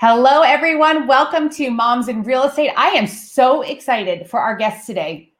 Hello, 0.00 0.42
everyone. 0.42 1.08
Welcome 1.08 1.50
to 1.50 1.72
Moms 1.72 2.06
in 2.06 2.22
Real 2.22 2.44
Estate. 2.44 2.70
I 2.76 2.90
am 2.90 3.08
so 3.08 3.62
excited 3.62 4.30
for 4.30 4.38
our 4.38 4.54
guest 4.54 4.86
today. 4.86 5.32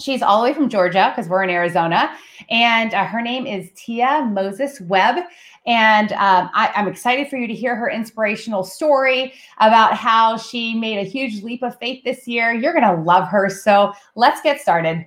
She's 0.00 0.22
all 0.22 0.40
the 0.40 0.48
way 0.48 0.54
from 0.54 0.70
Georgia 0.70 1.12
because 1.14 1.28
we're 1.28 1.42
in 1.42 1.50
Arizona, 1.50 2.16
and 2.48 2.94
uh, 2.94 3.04
her 3.04 3.20
name 3.20 3.46
is 3.46 3.70
Tia 3.76 4.26
Moses 4.32 4.80
Webb. 4.80 5.22
And 5.66 6.12
um, 6.12 6.48
I, 6.54 6.72
I'm 6.74 6.88
excited 6.88 7.28
for 7.28 7.36
you 7.36 7.46
to 7.46 7.52
hear 7.52 7.76
her 7.76 7.90
inspirational 7.90 8.64
story 8.64 9.34
about 9.58 9.92
how 9.92 10.38
she 10.38 10.72
made 10.72 10.96
a 10.96 11.04
huge 11.06 11.42
leap 11.42 11.62
of 11.62 11.78
faith 11.78 12.02
this 12.02 12.26
year. 12.26 12.54
You're 12.54 12.72
going 12.72 12.96
to 12.96 13.02
love 13.02 13.28
her. 13.28 13.50
So 13.50 13.92
let's 14.14 14.40
get 14.40 14.62
started. 14.62 15.06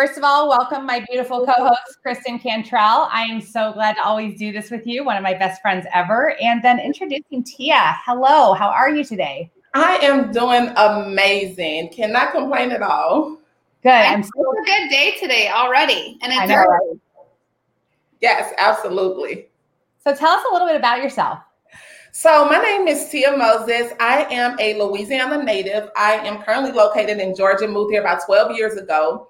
First 0.00 0.16
of 0.16 0.22
all, 0.22 0.48
welcome 0.48 0.86
my 0.86 1.04
beautiful 1.10 1.44
co-host 1.44 2.00
Kristen 2.02 2.38
Cantrell. 2.38 3.08
I 3.10 3.24
am 3.24 3.40
so 3.40 3.72
glad 3.72 3.94
to 3.94 4.04
always 4.04 4.38
do 4.38 4.52
this 4.52 4.70
with 4.70 4.86
you, 4.86 5.02
one 5.02 5.16
of 5.16 5.24
my 5.24 5.34
best 5.34 5.60
friends 5.60 5.88
ever. 5.92 6.36
And 6.40 6.62
then 6.62 6.78
introducing 6.78 7.42
Tia. 7.42 7.96
Hello, 8.06 8.52
how 8.52 8.68
are 8.68 8.90
you 8.90 9.02
today? 9.02 9.50
I 9.74 9.96
am 9.96 10.30
doing 10.30 10.72
amazing. 10.76 11.88
Cannot 11.88 12.30
complain 12.30 12.70
at 12.70 12.80
all. 12.80 13.38
Good. 13.82 13.90
I'm 13.90 14.22
so 14.22 14.30
a 14.30 14.64
good 14.64 14.88
day 14.88 15.16
today 15.18 15.48
already. 15.48 16.16
And 16.22 16.32
it's 16.32 16.48
know, 16.48 16.62
right? 16.62 17.00
Yes, 18.20 18.54
absolutely. 18.56 19.48
So 20.04 20.14
tell 20.14 20.30
us 20.30 20.44
a 20.48 20.52
little 20.52 20.68
bit 20.68 20.76
about 20.76 21.02
yourself. 21.02 21.40
So, 22.12 22.44
my 22.48 22.58
name 22.58 22.86
is 22.86 23.08
Tia 23.10 23.36
Moses. 23.36 23.92
I 23.98 24.28
am 24.30 24.56
a 24.60 24.80
Louisiana 24.80 25.42
native. 25.42 25.90
I 25.96 26.14
am 26.24 26.40
currently 26.40 26.70
located 26.70 27.18
in 27.18 27.34
Georgia, 27.34 27.66
moved 27.66 27.90
here 27.90 28.00
about 28.00 28.24
12 28.24 28.56
years 28.56 28.76
ago. 28.76 29.28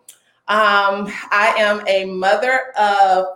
Um, 0.49 1.13
I 1.31 1.55
am 1.59 1.83
a 1.87 2.07
mother 2.07 2.73
of 2.79 3.27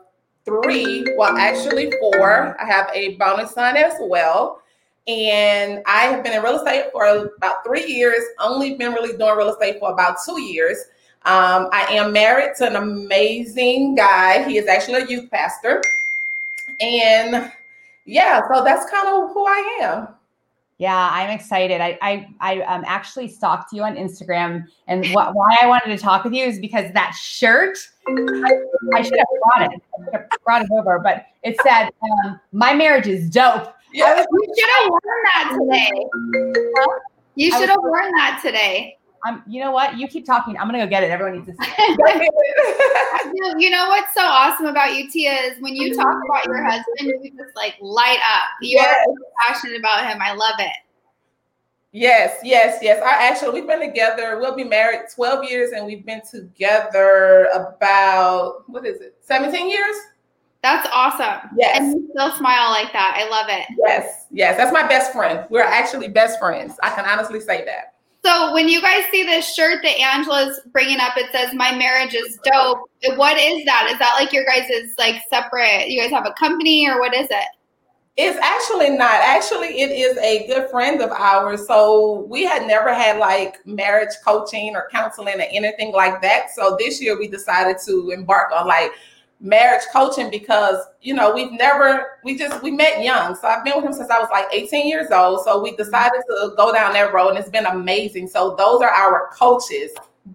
three, 0.44 1.06
well, 1.16 1.36
actually 1.36 1.92
four. 2.00 2.56
I 2.60 2.64
have 2.64 2.90
a 2.94 3.16
bonus 3.16 3.52
son 3.52 3.76
as 3.76 3.94
well. 4.00 4.62
And 5.06 5.82
I 5.86 6.04
have 6.04 6.22
been 6.22 6.32
in 6.32 6.42
real 6.42 6.56
estate 6.56 6.86
for 6.92 7.04
about 7.36 7.64
three 7.66 7.84
years, 7.84 8.20
only 8.38 8.76
been 8.76 8.92
really 8.92 9.16
doing 9.16 9.36
real 9.36 9.50
estate 9.50 9.78
for 9.78 9.92
about 9.92 10.16
two 10.24 10.40
years. 10.40 10.78
Um, 11.24 11.68
I 11.72 11.86
am 11.90 12.12
married 12.12 12.56
to 12.58 12.66
an 12.66 12.76
amazing 12.76 13.94
guy. 13.94 14.48
He 14.48 14.58
is 14.58 14.66
actually 14.66 15.02
a 15.02 15.06
youth 15.06 15.30
pastor. 15.30 15.82
And 16.80 17.52
yeah, 18.04 18.40
so 18.52 18.64
that's 18.64 18.90
kind 18.90 19.08
of 19.08 19.32
who 19.32 19.44
I 19.46 19.78
am. 19.82 20.08
Yeah, 20.82 21.10
I'm 21.12 21.30
excited. 21.30 21.80
I 21.80 21.96
I, 22.02 22.26
I 22.40 22.60
um, 22.62 22.82
actually 22.88 23.28
stalked 23.28 23.72
you 23.72 23.84
on 23.84 23.94
Instagram, 23.94 24.64
and 24.88 25.06
wh- 25.06 25.32
why 25.32 25.56
I 25.62 25.66
wanted 25.68 25.96
to 25.96 25.96
talk 25.96 26.24
with 26.24 26.32
you 26.32 26.44
is 26.44 26.58
because 26.58 26.92
that 26.92 27.12
shirt. 27.14 27.78
I, 28.08 28.50
I 28.92 29.02
should 29.02 29.16
have 29.16 29.26
brought 29.44 29.72
it. 29.72 29.80
I 29.96 30.16
have 30.16 30.28
brought 30.44 30.62
it 30.62 30.70
over, 30.72 30.98
but 30.98 31.26
it 31.44 31.56
said, 31.62 31.90
um, 32.02 32.40
"My 32.50 32.74
marriage 32.74 33.06
is 33.06 33.30
dope." 33.30 33.72
Yeah, 33.92 34.24
you 34.28 34.54
should 34.58 34.70
have 34.70 34.90
worn 34.90 35.22
that 35.34 35.56
today. 35.60 36.96
You 37.36 37.52
should 37.52 37.68
have 37.68 37.78
worn 37.80 38.10
that 38.16 38.40
today. 38.42 38.98
I'm, 39.24 39.42
you 39.46 39.62
know 39.62 39.70
what? 39.70 39.96
You 39.96 40.08
keep 40.08 40.26
talking. 40.26 40.56
I'm 40.58 40.66
gonna 40.66 40.84
go 40.84 40.86
get 40.88 41.04
it. 41.04 41.10
Everyone 41.10 41.34
needs 41.34 41.46
to 41.46 41.52
see 41.52 41.70
it. 41.78 42.32
you 43.58 43.70
know 43.70 43.88
what's 43.88 44.12
so 44.14 44.22
awesome 44.22 44.66
about 44.66 44.96
you, 44.96 45.08
Tia, 45.08 45.32
is 45.32 45.60
when 45.60 45.76
you 45.76 45.94
talk 45.94 46.06
mm-hmm. 46.06 46.30
about 46.30 46.46
your 46.46 46.64
husband, 46.64 47.24
you 47.24 47.30
just 47.30 47.54
like 47.54 47.76
light 47.80 48.18
up. 48.18 48.48
You 48.60 48.78
yes. 48.78 48.96
are 48.96 49.04
so 49.04 49.14
passionate 49.46 49.78
about 49.78 50.08
him. 50.08 50.20
I 50.20 50.32
love 50.32 50.54
it. 50.58 50.72
Yes, 51.92 52.38
yes, 52.42 52.78
yes. 52.82 53.02
I 53.02 53.28
actually 53.28 53.60
we've 53.60 53.68
been 53.68 53.80
together. 53.80 54.38
We'll 54.40 54.56
be 54.56 54.64
married 54.64 55.02
12 55.14 55.44
years, 55.48 55.72
and 55.72 55.86
we've 55.86 56.04
been 56.04 56.22
together 56.28 57.48
about 57.54 58.64
what 58.66 58.86
is 58.86 59.00
it, 59.00 59.16
17 59.20 59.70
years? 59.70 59.94
That's 60.62 60.88
awesome. 60.92 61.50
Yes. 61.56 61.78
And 61.78 61.94
you 61.94 62.08
still 62.14 62.32
smile 62.36 62.70
like 62.70 62.92
that. 62.92 63.16
I 63.16 63.28
love 63.28 63.46
it. 63.48 63.66
Yes, 63.84 64.26
yes. 64.30 64.56
That's 64.56 64.72
my 64.72 64.86
best 64.86 65.12
friend. 65.12 65.44
We're 65.50 65.62
actually 65.62 66.08
best 66.08 66.38
friends. 66.38 66.74
I 66.82 66.90
can 66.90 67.04
honestly 67.04 67.40
say 67.40 67.64
that. 67.64 67.94
So 68.24 68.52
when 68.52 68.68
you 68.68 68.80
guys 68.80 69.04
see 69.10 69.24
this 69.24 69.52
shirt 69.52 69.82
that 69.82 69.98
Angela's 69.98 70.60
bringing 70.72 71.00
up, 71.00 71.16
it 71.16 71.30
says 71.32 71.54
"My 71.54 71.74
marriage 71.74 72.14
is 72.14 72.38
dope." 72.44 72.88
What 73.16 73.36
is 73.36 73.64
that? 73.64 73.88
Is 73.90 73.98
that 73.98 74.14
like 74.18 74.32
your 74.32 74.44
guys' 74.44 74.70
is 74.70 74.94
like 74.98 75.22
separate? 75.28 75.88
You 75.88 76.00
guys 76.00 76.12
have 76.12 76.26
a 76.26 76.32
company, 76.34 76.88
or 76.88 77.00
what 77.00 77.14
is 77.14 77.26
it? 77.30 77.46
It's 78.16 78.38
actually 78.38 78.90
not. 78.90 79.22
Actually, 79.22 79.80
it 79.80 79.90
is 79.90 80.18
a 80.18 80.46
good 80.46 80.70
friend 80.70 81.00
of 81.00 81.10
ours. 81.10 81.66
So 81.66 82.26
we 82.28 82.44
had 82.44 82.66
never 82.66 82.92
had 82.92 83.18
like 83.18 83.64
marriage 83.66 84.14
coaching 84.24 84.76
or 84.76 84.88
counseling 84.92 85.40
or 85.40 85.46
anything 85.50 85.92
like 85.92 86.20
that. 86.20 86.50
So 86.54 86.76
this 86.78 87.00
year 87.00 87.18
we 87.18 87.26
decided 87.26 87.78
to 87.86 88.10
embark 88.10 88.52
on 88.52 88.68
like 88.68 88.92
marriage 89.42 89.82
coaching 89.92 90.30
because 90.30 90.76
you 91.00 91.12
know 91.12 91.34
we've 91.34 91.50
never 91.52 92.18
we 92.22 92.38
just 92.38 92.62
we 92.62 92.70
met 92.70 93.02
young. 93.02 93.34
So 93.34 93.48
i've 93.48 93.64
been 93.64 93.74
with 93.76 93.84
him 93.84 93.92
since 93.92 94.08
i 94.08 94.18
was 94.18 94.28
like 94.30 94.46
18 94.52 94.88
years 94.88 95.10
old. 95.10 95.44
So 95.44 95.60
we 95.60 95.76
decided 95.76 96.22
to 96.28 96.54
go 96.56 96.72
down 96.72 96.92
that 96.94 97.12
road 97.12 97.30
and 97.30 97.38
it's 97.38 97.50
been 97.50 97.66
amazing. 97.66 98.28
So 98.28 98.54
those 98.56 98.80
are 98.80 98.90
our 98.90 99.30
coaches 99.32 99.90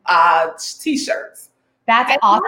uh 0.05 0.49
t-shirts. 0.59 1.49
That's 1.87 2.17
awesome. 2.21 2.43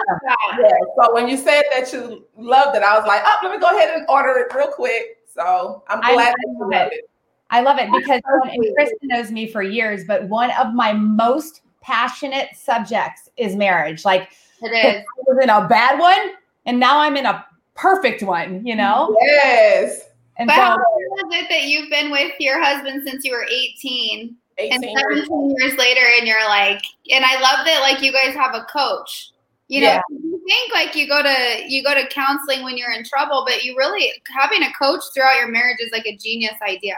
Yeah, 0.58 0.68
so 1.02 1.14
when 1.14 1.26
you 1.26 1.38
said 1.38 1.62
that 1.72 1.90
you 1.94 2.26
loved 2.36 2.76
it 2.76 2.82
i 2.82 2.96
was 2.98 3.06
like 3.06 3.22
oh 3.24 3.36
let 3.42 3.52
me 3.52 3.58
go 3.58 3.74
ahead 3.74 3.96
and 3.96 4.06
order 4.08 4.38
it 4.38 4.54
real 4.54 4.68
quick. 4.68 5.18
So 5.26 5.82
i'm 5.88 6.00
glad 6.00 6.28
I, 6.28 6.34
you 6.46 6.58
love 6.60 6.72
it. 6.72 6.92
it. 6.92 7.10
I 7.50 7.62
love 7.62 7.78
it 7.78 7.90
because 7.90 8.20
and 8.44 8.74
Kristen 8.76 9.08
knows 9.08 9.30
me 9.32 9.48
for 9.48 9.62
years, 9.62 10.04
but 10.06 10.28
one 10.28 10.50
of 10.52 10.72
my 10.72 10.92
most 10.92 11.62
passionate 11.80 12.50
subjects 12.54 13.28
is 13.36 13.56
marriage. 13.56 14.04
Like 14.04 14.28
it 14.62 14.68
is. 14.68 15.02
I 15.02 15.22
was 15.26 15.42
in 15.42 15.50
a 15.50 15.66
bad 15.66 15.98
one, 15.98 16.34
and 16.66 16.78
now 16.78 17.00
I'm 17.00 17.16
in 17.16 17.26
a 17.26 17.44
perfect 17.74 18.22
one, 18.22 18.64
you 18.66 18.76
know? 18.76 19.16
Yes. 19.20 20.02
And 20.38 20.46
but 20.46 20.56
so, 20.56 20.62
how 20.62 20.76
is 20.76 21.42
it 21.42 21.48
that 21.50 21.62
you've 21.64 21.90
been 21.90 22.10
with 22.10 22.32
your 22.38 22.62
husband 22.62 23.02
since 23.06 23.24
you 23.24 23.32
were 23.32 23.44
18, 23.44 24.36
18 24.58 24.72
and 24.72 24.98
17 24.98 25.56
years 25.58 25.76
later, 25.76 26.00
and 26.18 26.26
you're 26.26 26.44
like, 26.48 26.82
and 27.10 27.24
I 27.24 27.34
love 27.40 27.66
that 27.66 27.80
like 27.80 28.02
you 28.02 28.12
guys 28.12 28.34
have 28.34 28.54
a 28.54 28.64
coach. 28.64 29.32
You 29.68 29.82
know, 29.82 29.86
yeah. 29.86 30.00
you 30.08 30.42
think 30.48 30.72
like 30.74 30.96
you 30.96 31.06
go 31.06 31.22
to 31.22 31.62
you 31.68 31.84
go 31.84 31.94
to 31.94 32.08
counseling 32.08 32.64
when 32.64 32.76
you're 32.76 32.92
in 32.92 33.04
trouble, 33.04 33.44
but 33.46 33.62
you 33.62 33.76
really 33.76 34.10
having 34.36 34.62
a 34.62 34.72
coach 34.72 35.00
throughout 35.14 35.36
your 35.36 35.48
marriage 35.48 35.78
is 35.80 35.92
like 35.92 36.06
a 36.06 36.16
genius 36.16 36.56
idea. 36.66 36.96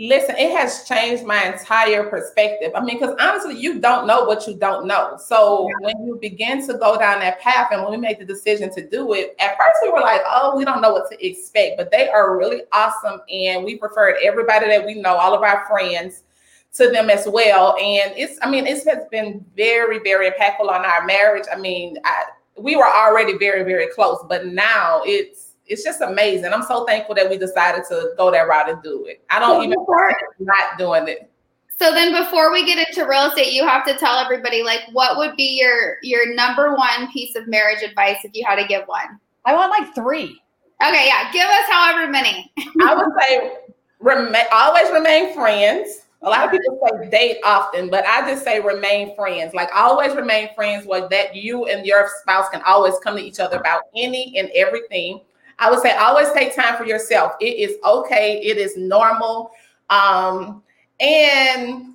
Listen, 0.00 0.34
it 0.38 0.50
has 0.56 0.84
changed 0.88 1.24
my 1.24 1.44
entire 1.44 2.04
perspective. 2.04 2.72
I 2.74 2.80
mean, 2.82 2.98
because 2.98 3.14
honestly, 3.20 3.54
you 3.60 3.78
don't 3.78 4.06
know 4.06 4.24
what 4.24 4.48
you 4.48 4.54
don't 4.54 4.86
know. 4.86 5.18
So 5.22 5.68
when 5.80 6.06
you 6.06 6.16
begin 6.18 6.66
to 6.68 6.78
go 6.78 6.98
down 6.98 7.20
that 7.20 7.38
path, 7.38 7.68
and 7.70 7.82
when 7.82 7.90
we 7.90 7.98
made 7.98 8.18
the 8.18 8.24
decision 8.24 8.72
to 8.76 8.88
do 8.88 9.12
it, 9.12 9.36
at 9.38 9.58
first 9.58 9.80
we 9.82 9.90
were 9.90 10.00
like, 10.00 10.22
"Oh, 10.26 10.56
we 10.56 10.64
don't 10.64 10.80
know 10.80 10.90
what 10.90 11.10
to 11.10 11.26
expect," 11.26 11.76
but 11.76 11.90
they 11.90 12.08
are 12.08 12.38
really 12.38 12.62
awesome, 12.72 13.20
and 13.30 13.62
we 13.62 13.76
preferred 13.76 14.16
everybody 14.22 14.68
that 14.68 14.86
we 14.86 14.94
know, 14.94 15.16
all 15.16 15.34
of 15.34 15.42
our 15.42 15.66
friends, 15.68 16.22
to 16.76 16.88
them 16.88 17.10
as 17.10 17.28
well. 17.28 17.76
And 17.76 18.14
it's, 18.16 18.38
I 18.40 18.50
mean, 18.50 18.66
it 18.66 18.82
has 18.84 19.04
been 19.10 19.44
very, 19.54 19.98
very 19.98 20.30
impactful 20.30 20.60
on 20.60 20.82
our 20.82 21.04
marriage. 21.04 21.44
I 21.52 21.58
mean, 21.58 21.98
I, 22.06 22.24
we 22.56 22.74
were 22.74 22.88
already 22.88 23.36
very, 23.36 23.64
very 23.64 23.88
close, 23.88 24.24
but 24.30 24.46
now 24.46 25.02
it's 25.04 25.49
it's 25.70 25.84
just 25.84 26.00
amazing. 26.00 26.52
I'm 26.52 26.64
so 26.64 26.84
thankful 26.84 27.14
that 27.14 27.30
we 27.30 27.38
decided 27.38 27.84
to 27.88 28.10
go 28.16 28.30
that 28.32 28.48
route 28.48 28.68
and 28.68 28.82
do 28.82 29.06
it. 29.06 29.22
I 29.30 29.38
don't 29.38 29.64
even 29.64 29.78
not 30.40 30.76
doing 30.76 31.06
it. 31.06 31.30
So 31.78 31.94
then 31.94 32.12
before 32.12 32.52
we 32.52 32.66
get 32.66 32.86
into 32.86 33.08
real 33.08 33.22
estate, 33.22 33.52
you 33.52 33.66
have 33.66 33.86
to 33.86 33.94
tell 33.96 34.18
everybody 34.18 34.62
like 34.62 34.80
what 34.92 35.16
would 35.16 35.36
be 35.36 35.58
your 35.58 35.96
your 36.02 36.34
number 36.34 36.74
one 36.74 37.10
piece 37.10 37.36
of 37.36 37.48
marriage 37.48 37.82
advice 37.82 38.18
if 38.24 38.32
you 38.34 38.44
had 38.44 38.56
to 38.56 38.66
give 38.66 38.82
one? 38.86 39.18
I 39.46 39.54
want 39.54 39.70
like 39.70 39.94
3. 39.94 40.24
Okay, 40.86 41.06
yeah, 41.06 41.32
give 41.32 41.46
us 41.46 41.64
however 41.70 42.10
many. 42.10 42.52
I 42.82 42.94
would 42.94 43.06
say 43.20 43.52
remain 44.00 44.44
always 44.52 44.90
remain 44.90 45.34
friends. 45.34 46.02
A 46.22 46.28
lot 46.28 46.44
of 46.44 46.50
people 46.50 46.78
say 47.00 47.08
date 47.08 47.38
often, 47.46 47.88
but 47.88 48.04
I 48.06 48.28
just 48.30 48.44
say 48.44 48.60
remain 48.60 49.16
friends. 49.16 49.54
Like 49.54 49.70
always 49.74 50.14
remain 50.14 50.50
friends 50.54 50.86
where 50.86 51.08
that 51.08 51.34
you 51.34 51.66
and 51.66 51.86
your 51.86 52.10
spouse 52.20 52.50
can 52.50 52.60
always 52.66 52.98
come 53.02 53.16
to 53.16 53.22
each 53.22 53.40
other 53.40 53.56
about 53.56 53.84
any 53.96 54.36
and 54.36 54.50
everything. 54.54 55.22
I 55.60 55.70
would 55.70 55.80
say 55.80 55.92
always 55.92 56.32
take 56.32 56.56
time 56.56 56.76
for 56.76 56.84
yourself. 56.84 57.34
It 57.40 57.70
is 57.70 57.76
okay. 57.84 58.40
It 58.42 58.56
is 58.56 58.76
normal. 58.76 59.52
Um, 59.90 60.62
and 60.98 61.94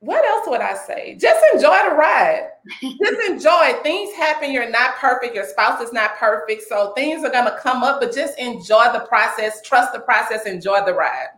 what 0.00 0.24
else 0.24 0.48
would 0.48 0.60
I 0.60 0.74
say? 0.74 1.16
Just 1.20 1.44
enjoy 1.54 1.78
the 1.88 1.94
ride. 1.94 2.48
just 2.80 3.20
enjoy. 3.30 3.74
Things 3.84 4.12
happen. 4.14 4.50
You're 4.50 4.70
not 4.70 4.96
perfect. 4.96 5.34
Your 5.34 5.46
spouse 5.46 5.80
is 5.80 5.92
not 5.92 6.16
perfect. 6.16 6.62
So 6.62 6.92
things 6.94 7.24
are 7.24 7.30
going 7.30 7.44
to 7.44 7.56
come 7.58 7.84
up, 7.84 8.00
but 8.00 8.12
just 8.12 8.36
enjoy 8.38 8.86
the 8.92 9.04
process. 9.08 9.62
Trust 9.62 9.92
the 9.92 10.00
process. 10.00 10.44
Enjoy 10.46 10.84
the 10.84 10.92
ride. 10.92 11.28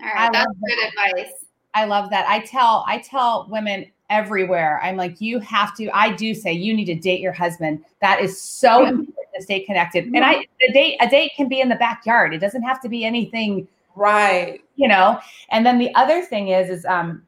All 0.00 0.06
right, 0.06 0.28
I 0.28 0.30
that's 0.32 0.46
good 0.46 0.78
that. 0.96 1.12
advice. 1.12 1.44
I 1.74 1.84
love 1.84 2.08
that. 2.10 2.26
I 2.28 2.40
tell 2.40 2.84
I 2.86 2.98
tell 2.98 3.46
women 3.50 3.91
everywhere. 4.12 4.78
I'm 4.82 4.96
like, 4.96 5.20
you 5.20 5.40
have 5.40 5.74
to. 5.76 5.88
I 5.90 6.14
do 6.14 6.34
say 6.34 6.52
you 6.52 6.74
need 6.74 6.84
to 6.84 6.94
date 6.94 7.20
your 7.20 7.32
husband. 7.32 7.84
That 8.00 8.20
is 8.20 8.40
so 8.40 8.84
important 8.84 9.16
to 9.34 9.42
stay 9.42 9.60
connected. 9.60 10.04
And 10.14 10.24
I 10.24 10.46
a 10.68 10.72
date 10.72 10.98
a 11.00 11.08
date 11.08 11.32
can 11.36 11.48
be 11.48 11.60
in 11.60 11.68
the 11.68 11.76
backyard. 11.76 12.34
It 12.34 12.38
doesn't 12.38 12.62
have 12.62 12.80
to 12.82 12.88
be 12.88 13.04
anything 13.04 13.66
right. 13.96 14.60
You 14.76 14.88
know. 14.88 15.18
And 15.50 15.64
then 15.64 15.78
the 15.78 15.94
other 15.94 16.22
thing 16.22 16.48
is 16.48 16.68
is 16.68 16.84
um 16.84 17.22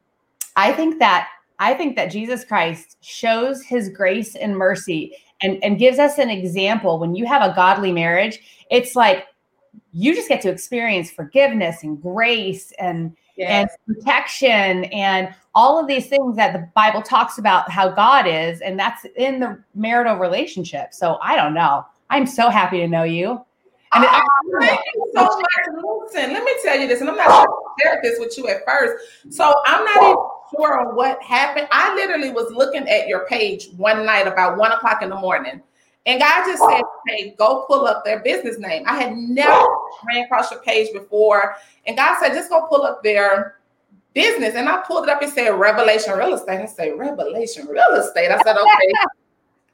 I 0.55 0.71
think 0.71 0.99
that 0.99 1.27
I 1.59 1.73
think 1.73 1.95
that 1.95 2.11
Jesus 2.11 2.45
Christ 2.45 2.97
shows 3.01 3.63
his 3.63 3.89
grace 3.89 4.35
and 4.35 4.55
mercy 4.57 5.15
and, 5.41 5.61
and 5.63 5.79
gives 5.79 5.99
us 5.99 6.17
an 6.17 6.29
example. 6.29 6.99
When 6.99 7.15
you 7.15 7.25
have 7.25 7.41
a 7.41 7.55
godly 7.55 7.91
marriage, 7.91 8.39
it's 8.69 8.95
like 8.95 9.25
you 9.91 10.13
just 10.13 10.29
get 10.29 10.41
to 10.41 10.49
experience 10.49 11.11
forgiveness 11.11 11.83
and 11.83 12.01
grace 12.01 12.71
and 12.79 13.15
yes. 13.35 13.75
and 13.87 13.95
protection 13.95 14.85
and 14.85 15.33
all 15.53 15.79
of 15.79 15.87
these 15.87 16.07
things 16.07 16.35
that 16.35 16.53
the 16.53 16.69
Bible 16.75 17.01
talks 17.01 17.37
about 17.37 17.71
how 17.71 17.89
God 17.89 18.27
is, 18.27 18.61
and 18.61 18.77
that's 18.77 19.05
in 19.15 19.39
the 19.39 19.63
marital 19.73 20.17
relationship. 20.17 20.93
So 20.93 21.17
I 21.21 21.35
don't 21.35 21.53
know. 21.53 21.85
I'm 22.09 22.27
so 22.27 22.49
happy 22.49 22.77
to 22.79 22.87
know 22.87 23.03
you. 23.03 23.41
And 23.93 24.03
oh, 24.03 24.07
it, 24.07 24.09
ah, 24.11 24.59
thank 24.59 24.79
you 24.93 25.11
so 25.15 25.23
much. 25.23 26.11
Listen, 26.13 26.33
let 26.33 26.43
me 26.43 26.51
tell 26.61 26.77
you 26.77 26.87
this, 26.87 26.99
and 26.99 27.09
I'm 27.09 27.15
not 27.15 27.45
to 27.45 27.53
share 27.81 27.99
this 28.03 28.19
with 28.19 28.37
you 28.37 28.47
at 28.49 28.65
first. 28.65 29.33
So 29.33 29.53
I'm 29.65 29.85
not 29.85 29.97
even 30.03 30.17
sure 30.55 30.79
on 30.79 30.95
what 30.95 31.21
happened. 31.23 31.67
I 31.71 31.95
literally 31.95 32.31
was 32.31 32.51
looking 32.51 32.87
at 32.89 33.07
your 33.07 33.25
page 33.27 33.69
one 33.77 34.05
night 34.05 34.27
about 34.27 34.57
one 34.57 34.73
o'clock 34.73 35.01
in 35.01 35.09
the 35.09 35.15
morning. 35.15 35.61
And 36.05 36.19
God 36.19 36.45
just 36.45 36.63
said, 36.69 36.81
Hey, 37.07 37.33
go 37.37 37.65
pull 37.67 37.85
up 37.85 38.03
their 38.05 38.19
business 38.19 38.59
name. 38.59 38.83
I 38.85 39.01
had 39.01 39.15
never 39.15 39.65
ran 40.05 40.25
across 40.25 40.51
your 40.51 40.61
page 40.61 40.91
before. 40.93 41.55
And 41.85 41.97
God 41.97 42.19
said, 42.19 42.33
just 42.33 42.49
go 42.49 42.67
pull 42.67 42.83
up 42.83 43.03
their 43.03 43.57
business. 44.13 44.55
And 44.55 44.67
I 44.67 44.81
pulled 44.87 45.03
it 45.03 45.09
up 45.09 45.21
and 45.21 45.31
said 45.31 45.49
Revelation 45.49 46.17
Real 46.17 46.33
Estate. 46.33 46.61
I 46.61 46.65
said, 46.65 46.97
Revelation 46.97 47.67
Real 47.67 47.93
Estate. 47.95 48.31
I 48.31 48.41
said, 48.41 48.57
okay. 48.57 48.93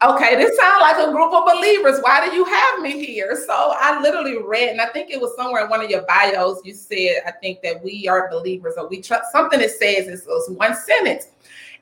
okay, 0.04 0.36
this 0.36 0.58
sounds 0.58 0.82
like 0.82 0.98
a 0.98 1.12
group 1.12 1.32
of 1.32 1.46
believers. 1.46 2.00
Why 2.02 2.28
do 2.28 2.36
you 2.36 2.44
have 2.44 2.82
me 2.82 3.06
here? 3.06 3.42
So 3.48 3.74
I 3.78 4.02
literally 4.02 4.42
read, 4.42 4.70
and 4.70 4.82
I 4.82 4.88
think 4.88 5.12
it 5.12 5.22
was 5.22 5.36
somewhere 5.36 5.64
in 5.64 5.70
one 5.70 5.84
of 5.84 5.90
your 5.90 6.02
bios. 6.04 6.60
You 6.66 6.74
said, 6.74 7.22
I 7.26 7.32
think 7.32 7.62
that 7.62 7.84
we 7.84 8.08
are 8.08 8.30
believers, 8.30 8.74
or 8.78 8.90
we 8.90 9.02
trust 9.02 9.32
something 9.32 9.60
that 9.60 9.72
says 9.72 10.08
it's, 10.08 10.26
it's 10.28 10.50
one 10.50 10.76
sentence. 10.76 11.28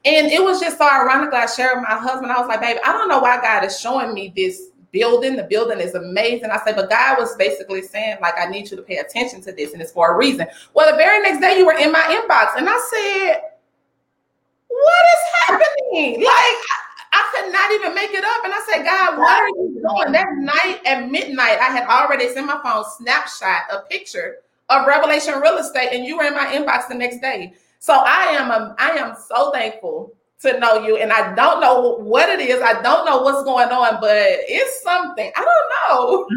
And 0.05 0.27
it 0.27 0.41
was 0.41 0.61
just 0.61 0.77
so 0.77 0.87
ironic. 0.87 1.33
I 1.33 1.45
shared 1.45 1.79
with 1.79 1.89
my 1.89 1.95
husband. 1.95 2.31
I 2.31 2.39
was 2.39 2.47
like, 2.47 2.61
baby, 2.61 2.79
I 2.85 2.93
don't 2.93 3.09
know 3.09 3.19
why 3.19 3.41
God 3.41 3.65
is 3.65 3.79
showing 3.79 4.13
me 4.13 4.31
this 4.35 4.69
building. 4.91 5.35
The 5.35 5.43
building 5.43 5.79
is 5.79 5.95
amazing. 5.95 6.49
I 6.51 6.59
said, 6.63 6.75
but 6.75 6.89
God 6.89 7.17
was 7.17 7.35
basically 7.35 7.81
saying, 7.81 8.17
like, 8.21 8.35
I 8.39 8.45
need 8.45 8.69
you 8.69 8.77
to 8.77 8.83
pay 8.83 8.97
attention 8.97 9.41
to 9.41 9.51
this, 9.51 9.73
and 9.73 9.81
it's 9.81 9.91
for 9.91 10.13
a 10.13 10.17
reason. 10.17 10.47
Well, 10.73 10.91
the 10.91 10.97
very 10.97 11.21
next 11.21 11.39
day 11.39 11.57
you 11.57 11.65
were 11.65 11.77
in 11.77 11.91
my 11.91 12.01
inbox, 12.01 12.57
and 12.57 12.67
I 12.69 12.79
said, 12.91 13.41
What 14.67 15.05
is 15.13 15.19
happening? 15.47 16.23
Like, 16.23 16.57
I 17.11 17.31
could 17.33 17.51
not 17.51 17.71
even 17.71 17.95
make 17.95 18.11
it 18.11 18.23
up. 18.23 18.43
And 18.43 18.53
I 18.53 18.61
said, 18.71 18.83
God, 18.83 19.17
what 19.17 19.41
are 19.41 19.47
you 19.47 19.81
doing? 19.81 20.11
That 20.11 20.27
night 20.37 20.81
at 20.85 21.09
midnight, 21.09 21.57
I 21.59 21.71
had 21.71 21.87
already 21.87 22.29
sent 22.29 22.47
my 22.47 22.59
phone 22.63 22.85
snapshot 22.97 23.61
a 23.71 23.81
picture 23.89 24.37
of 24.69 24.87
Revelation 24.87 25.39
Real 25.39 25.57
Estate, 25.57 25.89
and 25.91 26.05
you 26.05 26.17
were 26.17 26.25
in 26.25 26.35
my 26.35 26.45
inbox 26.45 26.87
the 26.87 26.95
next 26.95 27.19
day. 27.19 27.53
So 27.79 27.93
I 27.93 28.25
am 28.31 28.51
a, 28.51 28.75
I 28.77 28.89
am 28.91 29.15
so 29.27 29.51
thankful 29.51 30.13
to 30.41 30.57
know 30.59 30.85
you, 30.85 30.97
and 30.97 31.11
I 31.11 31.35
don't 31.35 31.59
know 31.59 31.97
what 31.97 32.29
it 32.29 32.39
is. 32.39 32.61
I 32.61 32.81
don't 32.81 33.05
know 33.05 33.21
what's 33.21 33.43
going 33.43 33.69
on, 33.69 33.99
but 33.99 34.15
it's 34.15 34.81
something. 34.81 35.31
I 35.35 35.39
don't 35.39 35.99
know. 35.99 36.27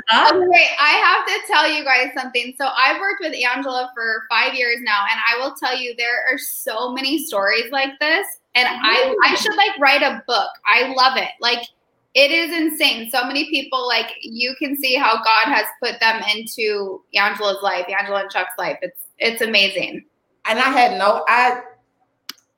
Okay, 0.44 0.66
I 0.80 0.90
have 0.90 1.26
to 1.26 1.52
tell 1.52 1.70
you 1.70 1.84
guys 1.84 2.08
something. 2.16 2.54
So 2.58 2.68
I've 2.76 3.00
worked 3.00 3.20
with 3.20 3.34
Angela 3.34 3.90
for 3.94 4.24
five 4.28 4.54
years 4.54 4.78
now, 4.82 5.04
and 5.10 5.20
I 5.30 5.40
will 5.40 5.54
tell 5.54 5.76
you 5.76 5.94
there 5.96 6.24
are 6.32 6.38
so 6.38 6.92
many 6.92 7.24
stories 7.24 7.70
like 7.70 7.98
this, 8.00 8.26
and 8.54 8.66
I 8.68 9.14
I 9.24 9.34
mm. 9.34 9.36
should 9.36 9.54
like 9.56 9.78
write 9.78 10.02
a 10.02 10.22
book. 10.26 10.50
I 10.66 10.92
love 10.94 11.16
it. 11.16 11.30
Like 11.40 11.66
it 12.14 12.30
is 12.30 12.54
insane. 12.54 13.10
So 13.10 13.24
many 13.24 13.50
people 13.50 13.86
like 13.86 14.10
you 14.20 14.54
can 14.58 14.76
see 14.76 14.96
how 14.96 15.14
God 15.22 15.52
has 15.52 15.66
put 15.82 16.00
them 16.00 16.22
into 16.34 17.02
Angela's 17.14 17.62
life, 17.62 17.86
Angela 17.88 18.22
and 18.22 18.30
Chuck's 18.30 18.58
life. 18.58 18.78
It's 18.82 19.04
it's 19.18 19.42
amazing 19.42 20.04
and 20.44 20.58
I 20.58 20.70
had 20.70 20.98
no, 20.98 21.24
I, 21.28 21.60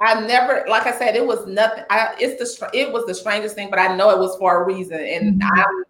I 0.01 0.21
never, 0.27 0.65
like 0.69 0.87
I 0.87 0.97
said, 0.97 1.15
it 1.15 1.27
was 1.27 1.47
nothing. 1.47 1.85
I, 1.89 2.15
it's 2.19 2.59
the, 2.59 2.71
it 2.73 2.93
was 2.93 3.07
the 3.07 3.15
strangest 3.15 3.55
thing, 3.55 3.71
but 3.71 3.79
I 3.79 3.95
know 3.97 4.11
it 4.11 4.19
was 4.19 4.37
for 4.37 4.63
a 4.63 4.67
reason, 4.67 5.01
and 5.01 5.41
mm-hmm. 5.41 5.61
I'm, 5.61 5.85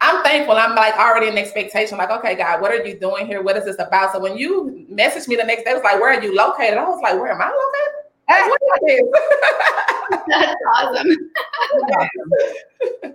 I'm 0.00 0.24
thankful. 0.24 0.56
I'm 0.56 0.74
like 0.74 0.94
already 0.96 1.28
in 1.28 1.38
expectation. 1.38 1.98
Like, 1.98 2.10
okay, 2.10 2.34
God, 2.34 2.60
what 2.60 2.72
are 2.72 2.84
you 2.84 2.98
doing 2.98 3.26
here? 3.26 3.42
What 3.42 3.56
is 3.56 3.64
this 3.64 3.78
about? 3.78 4.12
So 4.12 4.18
when 4.18 4.36
you 4.36 4.86
messaged 4.90 5.28
me 5.28 5.36
the 5.36 5.44
next 5.44 5.64
day, 5.64 5.70
it 5.70 5.74
was 5.74 5.84
like, 5.84 6.00
where 6.00 6.18
are 6.18 6.22
you 6.22 6.34
located? 6.34 6.78
I 6.78 6.84
was 6.84 7.00
like, 7.02 7.14
where 7.14 7.32
am 7.32 7.40
I 7.40 7.50
located? 7.50 9.08
That's 10.28 10.54
awesome. 10.76 11.16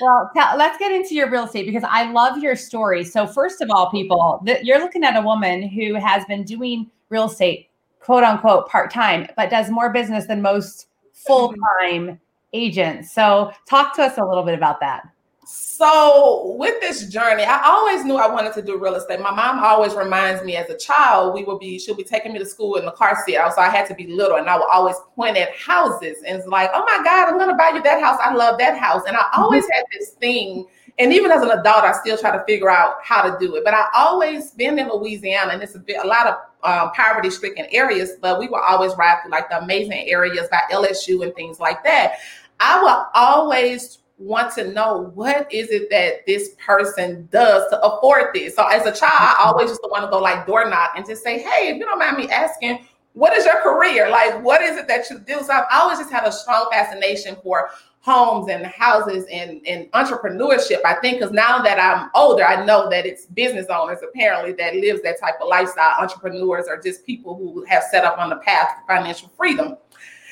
well, 0.00 0.30
tell, 0.34 0.56
let's 0.56 0.78
get 0.78 0.92
into 0.92 1.14
your 1.14 1.30
real 1.30 1.44
estate 1.44 1.66
because 1.66 1.84
I 1.88 2.10
love 2.10 2.38
your 2.38 2.56
story. 2.56 3.04
So, 3.04 3.26
first 3.26 3.60
of 3.60 3.70
all, 3.70 3.90
people, 3.90 4.40
that 4.46 4.64
you're 4.64 4.78
looking 4.78 5.04
at 5.04 5.16
a 5.16 5.22
woman 5.22 5.68
who 5.68 5.94
has 5.94 6.24
been 6.24 6.44
doing 6.44 6.90
real 7.10 7.26
estate, 7.26 7.68
quote 8.04 8.22
unquote, 8.22 8.68
part 8.68 8.90
time, 8.90 9.26
but 9.36 9.50
does 9.50 9.70
more 9.70 9.90
business 9.90 10.26
than 10.26 10.42
most 10.42 10.88
full 11.12 11.54
time 11.82 12.20
agents. 12.52 13.12
So, 13.12 13.50
talk 13.68 13.96
to 13.96 14.02
us 14.02 14.18
a 14.18 14.24
little 14.24 14.44
bit 14.44 14.54
about 14.54 14.80
that. 14.80 15.08
So, 15.46 16.54
with 16.58 16.80
this 16.80 17.08
journey, 17.08 17.42
I 17.42 17.62
always 17.64 18.04
knew 18.04 18.16
I 18.16 18.32
wanted 18.32 18.52
to 18.54 18.62
do 18.62 18.78
real 18.78 18.94
estate. 18.94 19.20
My 19.20 19.30
mom 19.30 19.62
always 19.62 19.94
reminds 19.94 20.42
me 20.42 20.56
as 20.56 20.70
a 20.70 20.78
child, 20.78 21.34
we 21.34 21.44
would 21.44 21.58
be, 21.58 21.78
she'll 21.78 21.96
be 21.96 22.04
taking 22.04 22.32
me 22.32 22.38
to 22.38 22.46
school 22.46 22.76
in 22.76 22.84
the 22.84 22.92
car 22.92 23.16
seat. 23.24 23.38
So, 23.54 23.60
I 23.60 23.68
had 23.68 23.86
to 23.88 23.94
be 23.94 24.06
little, 24.06 24.36
and 24.36 24.48
I 24.48 24.56
would 24.56 24.68
always 24.70 24.96
point 25.14 25.36
at 25.36 25.54
houses 25.54 26.18
and 26.26 26.38
it's 26.38 26.46
like, 26.46 26.70
oh 26.74 26.84
my 26.84 27.02
God, 27.04 27.28
I'm 27.28 27.38
going 27.38 27.50
to 27.50 27.56
buy 27.56 27.72
you 27.74 27.82
that 27.82 28.02
house. 28.02 28.18
I 28.22 28.34
love 28.34 28.58
that 28.58 28.78
house. 28.78 29.02
And 29.06 29.16
I 29.16 29.24
always 29.36 29.64
mm-hmm. 29.64 29.72
had 29.72 29.84
this 29.92 30.10
thing 30.10 30.66
and 30.98 31.12
even 31.12 31.30
as 31.30 31.42
an 31.42 31.50
adult, 31.50 31.84
I 31.84 31.92
still 31.92 32.16
try 32.16 32.36
to 32.36 32.44
figure 32.44 32.70
out 32.70 32.96
how 33.02 33.22
to 33.22 33.36
do 33.38 33.56
it. 33.56 33.64
But 33.64 33.74
I 33.74 33.86
always 33.96 34.52
been 34.52 34.78
in 34.78 34.88
Louisiana, 34.88 35.52
and 35.52 35.62
it's 35.62 35.74
a, 35.74 35.80
bit, 35.80 35.96
a 36.02 36.06
lot 36.06 36.28
of 36.28 36.34
uh, 36.62 36.90
poverty-stricken 36.90 37.66
areas. 37.72 38.12
But 38.20 38.38
we 38.38 38.46
will 38.46 38.60
always 38.60 38.94
ride 38.96 39.20
through 39.22 39.32
like 39.32 39.48
the 39.50 39.60
amazing 39.60 40.08
areas 40.08 40.46
by 40.50 40.60
LSU 40.70 41.24
and 41.24 41.34
things 41.34 41.58
like 41.58 41.82
that. 41.84 42.14
I 42.60 42.80
will 42.80 43.06
always 43.14 43.98
want 44.18 44.54
to 44.54 44.72
know 44.72 45.10
what 45.14 45.52
is 45.52 45.70
it 45.70 45.90
that 45.90 46.24
this 46.26 46.50
person 46.64 47.28
does 47.32 47.68
to 47.70 47.80
afford 47.80 48.32
this. 48.32 48.54
So 48.54 48.64
as 48.66 48.86
a 48.86 48.92
child, 48.92 49.12
I 49.12 49.36
always 49.46 49.70
just 49.70 49.80
want 49.90 50.04
to 50.04 50.10
go 50.10 50.20
like 50.20 50.46
door 50.46 50.70
knock 50.70 50.92
and 50.96 51.04
just 51.04 51.24
say, 51.24 51.40
"Hey, 51.40 51.70
if 51.70 51.78
you 51.78 51.84
don't 51.84 51.98
mind 51.98 52.18
me 52.18 52.28
asking." 52.28 52.86
What 53.14 53.32
is 53.32 53.44
your 53.44 53.60
career? 53.62 54.10
Like, 54.10 54.42
what 54.42 54.60
is 54.60 54.76
it 54.76 54.88
that 54.88 55.08
you 55.08 55.18
do? 55.20 55.40
So 55.42 55.52
I've 55.52 55.64
always 55.72 55.98
just 55.98 56.10
had 56.10 56.26
a 56.26 56.32
strong 56.32 56.68
fascination 56.70 57.36
for 57.42 57.70
homes 58.00 58.50
and 58.50 58.66
houses 58.66 59.24
and, 59.32 59.62
and 59.66 59.90
entrepreneurship. 59.92 60.80
I 60.84 60.94
think 60.94 61.20
because 61.20 61.32
now 61.32 61.62
that 61.62 61.78
I'm 61.78 62.10
older, 62.14 62.44
I 62.44 62.64
know 62.64 62.90
that 62.90 63.06
it's 63.06 63.26
business 63.26 63.66
owners 63.70 63.98
apparently 64.02 64.52
that 64.54 64.74
lives 64.74 65.00
that 65.02 65.18
type 65.20 65.36
of 65.40 65.48
lifestyle. 65.48 66.00
Entrepreneurs 66.00 66.66
are 66.66 66.78
just 66.78 67.06
people 67.06 67.36
who 67.36 67.64
have 67.64 67.84
set 67.84 68.04
up 68.04 68.18
on 68.18 68.30
the 68.30 68.36
path 68.36 68.68
to 68.76 68.94
financial 68.94 69.30
freedom. 69.36 69.76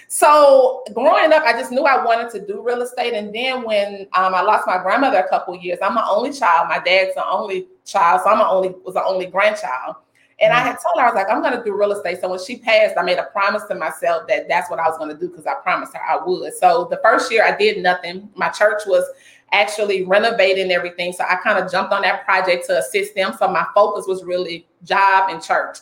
So 0.09 0.85
growing 0.93 1.33
up, 1.33 1.45
I 1.45 1.53
just 1.53 1.73
knew 1.73 1.85
I 1.85 2.05
wanted 2.05 2.31
to 2.33 2.47
do 2.47 2.61
real 2.61 2.83
estate. 2.83 3.15
And 3.15 3.35
then 3.35 3.62
when 3.62 4.09
um, 4.12 4.35
I 4.35 4.43
lost 4.43 4.67
my 4.67 4.83
grandmother 4.83 5.17
a 5.17 5.29
couple 5.29 5.57
years, 5.57 5.79
I'm 5.81 5.97
an 5.97 6.05
only 6.07 6.33
child. 6.33 6.69
My 6.69 6.81
dad's 6.81 7.15
the 7.15 7.27
only 7.27 7.69
child, 7.87 8.21
so 8.23 8.29
I'm 8.29 8.43
only 8.43 8.75
was 8.85 8.93
the 8.93 9.05
only 9.05 9.27
grandchild. 9.27 9.97
And 10.43 10.53
I 10.53 10.59
had 10.59 10.77
told 10.83 10.97
her, 10.97 11.03
I 11.03 11.07
was 11.07 11.15
like, 11.15 11.31
I'm 11.31 11.41
going 11.41 11.57
to 11.57 11.63
do 11.63 11.73
real 11.73 11.93
estate. 11.93 12.21
So 12.21 12.29
when 12.29 12.43
she 12.43 12.59
passed, 12.59 12.97
I 12.99 13.03
made 13.03 13.19
a 13.19 13.27
promise 13.27 13.63
to 13.69 13.77
myself 13.77 14.27
that 14.27 14.49
that's 14.49 14.69
what 14.69 14.81
I 14.81 14.89
was 14.89 14.99
going 14.99 15.11
to 15.11 15.17
do 15.17 15.29
because 15.29 15.47
I 15.47 15.55
promised 15.55 15.95
her 15.95 16.01
I 16.03 16.23
would. 16.25 16.53
So 16.55 16.89
the 16.91 17.01
first 17.03 17.31
year 17.31 17.45
I 17.45 17.57
did 17.57 17.81
nothing. 17.81 18.29
My 18.35 18.49
church 18.49 18.83
was 18.87 19.05
actually 19.53 20.05
renovating 20.05 20.73
everything. 20.73 21.13
So 21.13 21.25
I 21.25 21.37
kind 21.37 21.63
of 21.63 21.71
jumped 21.71 21.93
on 21.93 22.03
that 22.03 22.25
project 22.25 22.67
to 22.67 22.79
assist 22.79 23.15
them. 23.15 23.35
So 23.39 23.47
my 23.49 23.67
focus 23.73 24.07
was 24.09 24.25
really 24.25 24.67
job 24.83 25.31
and 25.31 25.41
church. 25.41 25.79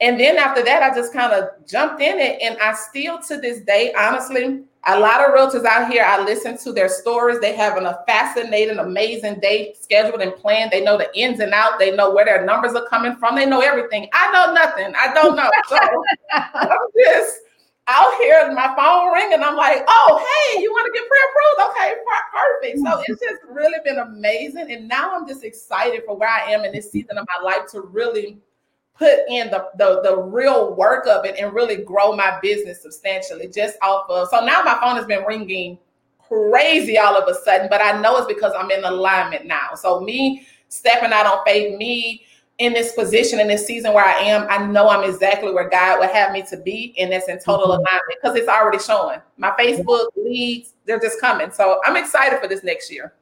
And 0.00 0.20
then 0.20 0.36
after 0.36 0.62
that, 0.62 0.82
I 0.82 0.94
just 0.94 1.12
kind 1.12 1.32
of 1.32 1.48
jumped 1.66 2.00
in 2.00 2.18
it. 2.18 2.40
And 2.42 2.56
I 2.58 2.74
still 2.74 3.20
to 3.22 3.38
this 3.38 3.60
day, 3.62 3.92
honestly, 3.98 4.62
a 4.88 5.00
lot 5.00 5.20
of 5.20 5.34
realtors 5.34 5.64
out 5.64 5.90
here, 5.90 6.04
I 6.04 6.22
listen 6.22 6.56
to 6.58 6.72
their 6.72 6.88
stories. 6.88 7.40
They 7.40 7.56
have 7.56 7.76
a 7.76 8.04
fascinating, 8.06 8.78
amazing 8.78 9.40
day 9.40 9.74
scheduled 9.80 10.20
and 10.20 10.34
planned. 10.36 10.70
They 10.70 10.82
know 10.82 10.96
the 10.96 11.10
ins 11.18 11.40
and 11.40 11.52
outs. 11.52 11.76
They 11.78 11.94
know 11.94 12.14
where 12.14 12.24
their 12.24 12.44
numbers 12.44 12.74
are 12.74 12.86
coming 12.86 13.16
from. 13.16 13.34
They 13.34 13.46
know 13.46 13.60
everything. 13.60 14.08
I 14.12 14.30
know 14.32 14.52
nothing. 14.52 14.94
I 14.96 15.12
don't 15.12 15.34
know. 15.34 15.50
So 15.68 15.76
I'm 16.32 16.78
just 17.04 17.38
out 17.88 18.14
here, 18.20 18.52
my 18.52 18.74
phone 18.76 19.12
ring, 19.12 19.32
and 19.32 19.44
I'm 19.44 19.56
like, 19.56 19.84
oh, 19.86 20.52
hey, 20.52 20.60
you 20.60 20.70
want 20.70 20.86
to 20.86 20.92
get 20.92 21.08
pre-approved? 21.08 21.70
Okay, 21.70 21.94
perfect. 22.32 22.78
So 22.84 23.02
it's 23.06 23.20
just 23.20 23.42
really 23.50 23.78
been 23.84 23.98
amazing. 23.98 24.70
And 24.70 24.88
now 24.88 25.16
I'm 25.16 25.26
just 25.26 25.44
excited 25.44 26.02
for 26.06 26.16
where 26.16 26.28
I 26.28 26.50
am 26.52 26.64
in 26.64 26.72
this 26.72 26.90
season 26.90 27.18
of 27.18 27.26
my 27.36 27.44
life 27.44 27.70
to 27.72 27.80
really 27.80 28.38
put 28.98 29.18
in 29.28 29.50
the, 29.50 29.68
the 29.76 30.00
the 30.02 30.16
real 30.16 30.74
work 30.74 31.06
of 31.06 31.24
it 31.24 31.36
and 31.38 31.52
really 31.52 31.76
grow 31.76 32.14
my 32.14 32.38
business 32.40 32.82
substantially 32.82 33.48
just 33.48 33.76
off 33.82 34.08
of 34.08 34.28
so 34.28 34.44
now 34.44 34.62
my 34.64 34.78
phone 34.80 34.96
has 34.96 35.06
been 35.06 35.24
ringing 35.24 35.78
crazy 36.18 36.98
all 36.98 37.16
of 37.16 37.28
a 37.28 37.34
sudden 37.42 37.68
but 37.70 37.82
i 37.82 38.00
know 38.00 38.16
it's 38.16 38.26
because 38.26 38.52
i'm 38.58 38.70
in 38.70 38.84
alignment 38.84 39.46
now 39.46 39.74
so 39.74 40.00
me 40.00 40.46
stepping 40.68 41.12
out 41.12 41.26
on 41.26 41.44
faith 41.44 41.78
me 41.78 42.22
in 42.58 42.72
this 42.72 42.92
position 42.92 43.38
in 43.38 43.48
this 43.48 43.66
season 43.66 43.92
where 43.92 44.04
I 44.04 44.14
am, 44.14 44.46
I 44.48 44.64
know 44.66 44.88
I'm 44.88 45.08
exactly 45.08 45.52
where 45.52 45.68
God 45.68 46.00
would 46.00 46.08
have 46.10 46.32
me 46.32 46.42
to 46.48 46.56
be, 46.56 46.94
and 46.98 47.12
that's 47.12 47.28
in 47.28 47.38
total 47.38 47.66
mm-hmm. 47.66 47.80
alignment 47.80 48.18
because 48.22 48.36
it's 48.36 48.48
already 48.48 48.78
showing. 48.78 49.20
My 49.36 49.50
Facebook 49.58 50.06
leads, 50.16 50.72
they're 50.86 51.00
just 51.00 51.20
coming. 51.20 51.50
So 51.50 51.80
I'm 51.84 51.96
excited 51.96 52.40
for 52.40 52.48
this 52.48 52.64
next 52.64 52.90
year. 52.90 53.12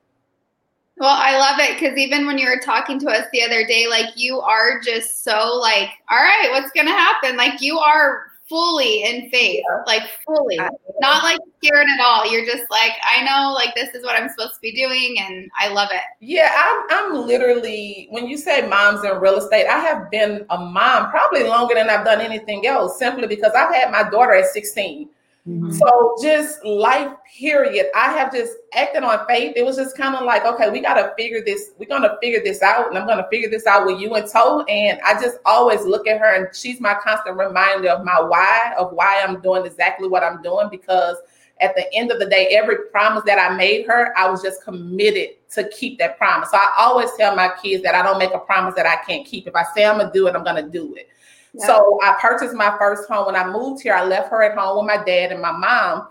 Well, 0.97 1.17
I 1.17 1.37
love 1.37 1.59
it 1.59 1.79
because 1.79 1.99
even 1.99 2.27
when 2.27 2.39
you 2.39 2.47
were 2.47 2.61
talking 2.61 3.01
to 3.01 3.09
us 3.09 3.27
the 3.33 3.43
other 3.43 3.67
day, 3.67 3.87
like 3.89 4.11
you 4.17 4.41
are 4.41 4.81
just 4.81 5.25
so 5.25 5.59
like, 5.61 5.91
all 6.09 6.19
right, 6.19 6.49
what's 6.51 6.71
gonna 6.71 6.93
happen? 6.93 7.37
Like 7.37 7.61
you 7.61 7.79
are 7.79 8.27
fully 8.49 9.03
in 9.03 9.29
faith, 9.31 9.65
like 9.87 10.03
fully, 10.25 10.57
not 11.01 11.25
like 11.25 11.41
scared 11.59 11.87
at 11.93 12.01
all. 12.01 12.31
You're 12.31 12.45
just 12.45 12.71
like, 12.71 12.93
I 13.03 13.25
know, 13.25 13.53
like 13.53 13.75
this 13.75 13.93
is 13.95 14.05
what 14.05 14.21
I'm 14.21 14.29
supposed 14.29 14.55
to 14.55 14.61
be 14.61 14.73
doing, 14.73 15.17
and 15.19 15.51
I 15.59 15.69
love 15.69 15.89
it. 15.93 16.03
Yeah, 16.21 16.53
I'm. 16.55 16.85
I'm 16.91 17.27
literally 17.27 18.07
when 18.11 18.29
you 18.29 18.37
say 18.37 18.67
moms 18.67 19.05
in 19.05 19.19
real 19.19 19.39
estate, 19.39 19.67
I 19.67 19.79
have 19.81 20.11
been 20.13 20.47
a 20.51 20.59
mom 20.59 21.11
probably 21.11 21.43
longer 21.43 21.75
than 21.75 21.91
I've 21.91 22.05
done 22.05 22.21
anything 22.21 22.69
else, 22.69 23.01
simply 23.01 23.27
because 23.27 23.53
I've 23.53 23.75
had 23.75 23.91
my 23.91 24.09
daughter 24.09 24.35
at 24.35 24.47
16. 24.47 25.09
Mm-hmm. 25.47 25.73
So 25.73 26.17
just 26.23 26.65
life 26.65 27.13
period. 27.39 27.89
I 27.95 28.13
have 28.13 28.33
just 28.33 28.55
acted 28.73 29.03
on 29.03 29.27
faith. 29.27 29.53
It 29.57 29.65
was 29.65 29.77
just 29.77 29.95
kind 29.95 30.15
of 30.15 30.25
like, 30.25 30.47
okay, 30.47 30.71
we 30.71 30.81
got 30.81 30.95
to 30.95 31.13
figure 31.19 31.45
this. 31.45 31.73
We're 31.79 31.87
to 32.03 32.17
figure 32.23 32.41
this 32.43 32.63
out. 32.63 32.89
And 32.89 32.97
I'm 32.97 33.07
to 33.19 33.29
figure 33.31 33.51
this 33.51 33.67
out 33.67 33.85
with 33.85 34.01
you 34.01 34.15
in 34.17 34.27
tow. 34.27 34.63
And 34.63 34.99
I 35.05 35.21
just 35.21 35.39
always 35.45 35.83
look 35.83 36.07
at 36.07 36.19
her 36.19 36.35
and 36.35 36.55
she's 36.57 36.81
my 36.81 36.95
constant 36.95 37.37
reminder 37.37 37.91
of 37.91 38.07
my 38.07 38.21
why, 38.21 38.73
of 38.79 38.93
why 38.93 39.23
I'm 39.23 39.43
doing 39.43 39.67
exactly 39.67 40.09
what 40.09 40.23
I'm 40.23 40.41
doing. 40.41 40.69
Because 40.71 41.19
at 41.61 41.77
the 41.77 41.93
end 41.93 42.11
of 42.11 42.19
the 42.19 42.27
day, 42.27 42.49
every 42.53 42.89
promise 42.91 43.25
that 43.25 43.39
I 43.39 43.55
made 43.55 43.87
her, 43.87 44.17
I 44.17 44.31
was 44.31 44.43
just 44.43 44.65
committed 44.65 45.31
to 45.53 45.69
keep 45.69 45.99
that 45.99 46.17
promise. 46.17 46.53
So 46.53 46.57
I 46.57 46.75
always 46.79 47.11
tell 47.19 47.37
my 47.37 47.51
kids 47.63 47.83
that 47.83 47.95
I 47.95 48.03
don't 48.03 48.19
make 48.19 48.33
a 48.33 48.39
promise 48.39 48.75
that 48.77 48.87
I 48.87 48.97
can't 49.05 49.27
keep. 49.27 49.47
If 49.47 49.55
I 49.55 49.65
say 49.75 49.85
I'm 49.85 49.99
to 49.99 50.11
do 50.13 50.27
it, 50.27 50.35
I'm 50.35 50.45
to 50.45 50.63
do 50.63 50.95
it. 50.95 51.11
So 51.59 51.99
I 52.03 52.17
purchased 52.21 52.55
my 52.55 52.77
first 52.79 53.09
home. 53.09 53.27
When 53.27 53.37
I 53.37 53.49
moved 53.49 53.83
here, 53.83 53.95
I 53.95 54.05
left 54.05 54.31
her 54.31 54.43
at 54.43 54.57
home 54.57 54.85
with 54.85 54.97
my 54.97 55.05
dad 55.05 55.33
and 55.33 55.41
my 55.41 55.53
mom, 55.53 56.09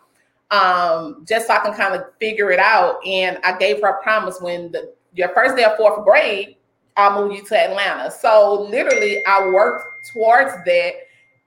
um, 0.51 1.25
just 1.27 1.47
so 1.47 1.53
I 1.53 1.59
can 1.59 1.73
kind 1.73 1.95
of 1.95 2.05
figure 2.19 2.51
it 2.51 2.59
out. 2.59 3.05
And 3.05 3.39
I 3.43 3.57
gave 3.57 3.81
her 3.81 3.89
a 3.89 4.03
promise 4.03 4.39
when 4.39 4.71
the 4.71 4.93
your 5.13 5.29
first 5.29 5.55
day 5.55 5.63
of 5.63 5.77
fourth 5.77 6.03
grade, 6.05 6.55
I'll 6.97 7.21
move 7.21 7.35
you 7.35 7.43
to 7.45 7.57
Atlanta. 7.57 8.12
So 8.12 8.67
literally, 8.69 9.25
I 9.25 9.47
worked 9.47 10.12
towards 10.12 10.51
that, 10.65 10.93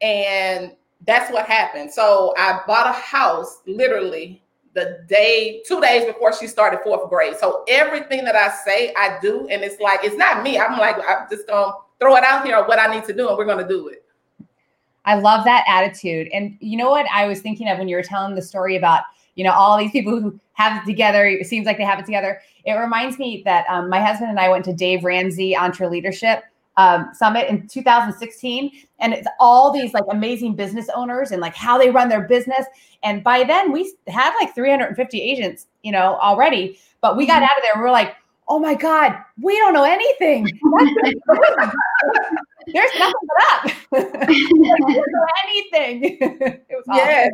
and 0.03 0.73
that's 1.07 1.33
what 1.33 1.47
happened. 1.47 1.91
So 1.91 2.35
I 2.37 2.61
bought 2.67 2.89
a 2.89 2.99
house 2.99 3.63
literally 3.67 4.43
the 4.75 5.05
day, 5.09 5.63
two 5.67 5.81
days 5.81 6.05
before 6.05 6.33
she 6.35 6.47
started 6.47 6.81
fourth 6.85 7.09
grade. 7.09 7.37
So 7.39 7.65
everything 7.67 8.25
that 8.25 8.37
I 8.37 8.55
say, 8.65 8.93
I 8.97 9.19
do, 9.23 9.49
and 9.49 9.63
it's 9.63 9.81
like 9.81 10.01
it's 10.05 10.17
not 10.17 10.43
me. 10.43 10.59
I'm 10.59 10.79
like 10.79 10.97
I'm 10.97 11.27
just 11.31 11.47
gonna 11.49 11.73
throw 12.01 12.17
it 12.17 12.25
out 12.25 12.45
here 12.45 12.63
what 12.65 12.79
I 12.79 12.93
need 12.93 13.05
to 13.05 13.13
do, 13.13 13.29
and 13.29 13.39
we're 13.39 13.45
going 13.45 13.67
to 13.67 13.69
do 13.69 13.89
it. 13.89 14.05
I 15.05 15.15
love 15.15 15.45
that 15.45 15.65
attitude. 15.69 16.29
And 16.33 16.57
you 16.61 16.77
know 16.77 16.91
what 16.91 17.07
I 17.13 17.27
was 17.27 17.41
thinking 17.41 17.69
of 17.69 17.79
when 17.79 17.89
you 17.89 17.97
were 17.97 18.03
telling 18.03 18.35
the 18.35 18.43
story 18.43 18.77
about, 18.77 19.03
you 19.37 19.45
know, 19.45 19.53
all 19.53 19.79
these 19.79 19.93
people 19.93 20.21
who 20.21 20.39
have 20.55 20.83
it 20.83 20.87
together. 20.87 21.27
It 21.27 21.47
seems 21.47 21.67
like 21.67 21.79
they 21.79 21.85
have 21.85 21.99
it 21.99 22.07
together. 22.07 22.41
It 22.65 22.73
reminds 22.73 23.19
me 23.19 23.43
that 23.45 23.67
um, 23.69 23.89
my 23.89 24.01
husband 24.01 24.31
and 24.31 24.41
I 24.41 24.49
went 24.49 24.65
to 24.65 24.73
Dave 24.73 25.05
Ramsey 25.05 25.55
EntreLeadership 25.55 26.43
um, 26.79 27.11
Summit 27.15 27.49
in 27.49 27.67
2016, 27.69 28.71
and 28.99 29.15
it's 29.15 29.27
all 29.39 29.71
these 29.71 29.95
like 29.95 30.05
amazing 30.11 30.55
business 30.57 30.89
owners 30.95 31.31
and 31.31 31.41
like 31.41 31.55
how 31.55 31.79
they 31.79 31.91
run 31.91 32.09
their 32.09 32.23
business. 32.23 32.67
And 33.03 33.23
by 33.23 33.45
then, 33.45 33.73
we 33.73 33.95
had 34.09 34.35
like 34.41 34.55
350 34.55 35.21
agents, 35.21 35.67
you 35.83 35.93
know, 35.93 36.17
already. 36.17 36.79
But 37.01 37.17
we 37.17 37.27
got 37.27 37.43
mm-hmm. 37.43 37.45
out 37.45 37.57
of 37.57 37.63
there. 37.63 37.73
and 37.75 37.83
we 37.83 37.89
are 37.89 37.93
like, 37.93 38.17
oh 38.49 38.59
my 38.59 38.75
God, 38.75 39.17
we 39.41 39.57
don't 39.59 39.73
know 39.73 39.85
anything. 39.85 40.45
There's 42.73 42.91
nothing 42.99 43.15
but 43.29 43.43
up. 43.53 43.71
anything. 45.47 46.19
yeah. 46.93 47.29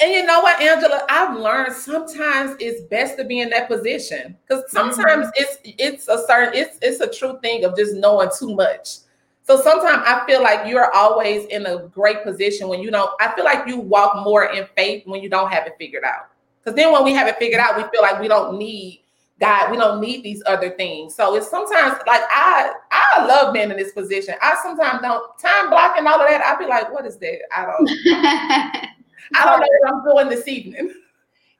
And 0.00 0.12
you 0.12 0.26
know 0.26 0.40
what, 0.40 0.60
Angela? 0.60 1.06
I've 1.08 1.38
learned 1.38 1.74
sometimes 1.74 2.56
it's 2.58 2.82
best 2.88 3.16
to 3.18 3.24
be 3.24 3.40
in 3.40 3.50
that 3.50 3.68
position 3.68 4.36
because 4.46 4.70
sometimes 4.70 5.28
mm-hmm. 5.28 5.42
it's 5.42 5.58
it's 5.64 6.08
a 6.08 6.26
certain 6.26 6.54
it's 6.54 6.78
it's 6.82 7.00
a 7.00 7.08
true 7.08 7.38
thing 7.42 7.64
of 7.64 7.76
just 7.76 7.94
knowing 7.94 8.28
too 8.36 8.54
much. 8.54 8.96
So 9.44 9.60
sometimes 9.60 10.02
I 10.04 10.24
feel 10.26 10.42
like 10.42 10.66
you're 10.66 10.92
always 10.94 11.46
in 11.46 11.66
a 11.66 11.86
great 11.88 12.24
position 12.24 12.68
when 12.68 12.80
you 12.80 12.90
don't. 12.90 13.10
I 13.20 13.34
feel 13.36 13.44
like 13.44 13.68
you 13.68 13.78
walk 13.78 14.24
more 14.24 14.46
in 14.46 14.66
faith 14.76 15.06
when 15.06 15.22
you 15.22 15.28
don't 15.28 15.52
have 15.52 15.66
it 15.66 15.74
figured 15.78 16.04
out. 16.04 16.28
Because 16.62 16.76
then 16.76 16.92
when 16.92 17.04
we 17.04 17.12
have 17.12 17.28
it 17.28 17.36
figured 17.36 17.60
out, 17.60 17.76
we 17.76 17.84
feel 17.84 18.02
like 18.02 18.20
we 18.20 18.26
don't 18.26 18.58
need 18.58 19.03
God, 19.40 19.70
we 19.70 19.76
don't 19.76 20.00
need 20.00 20.22
these 20.22 20.42
other 20.46 20.70
things. 20.70 21.14
So 21.14 21.34
it's 21.34 21.50
sometimes 21.50 21.98
like 22.06 22.22
I 22.30 22.72
I 22.90 23.26
love 23.26 23.52
being 23.52 23.70
in 23.70 23.76
this 23.76 23.92
position. 23.92 24.34
I 24.40 24.56
sometimes 24.62 25.02
don't 25.02 25.38
time 25.38 25.70
blocking 25.70 26.06
all 26.06 26.20
of 26.20 26.28
that. 26.28 26.40
I'd 26.44 26.58
be 26.58 26.66
like, 26.66 26.92
what 26.92 27.04
is 27.04 27.18
that? 27.18 27.38
I 27.54 27.66
don't 27.66 27.90
I 29.34 29.44
don't 29.44 29.60
know 29.60 29.66
what 29.80 29.92
I'm 29.92 30.04
doing 30.04 30.28
this 30.28 30.46
evening. 30.46 30.94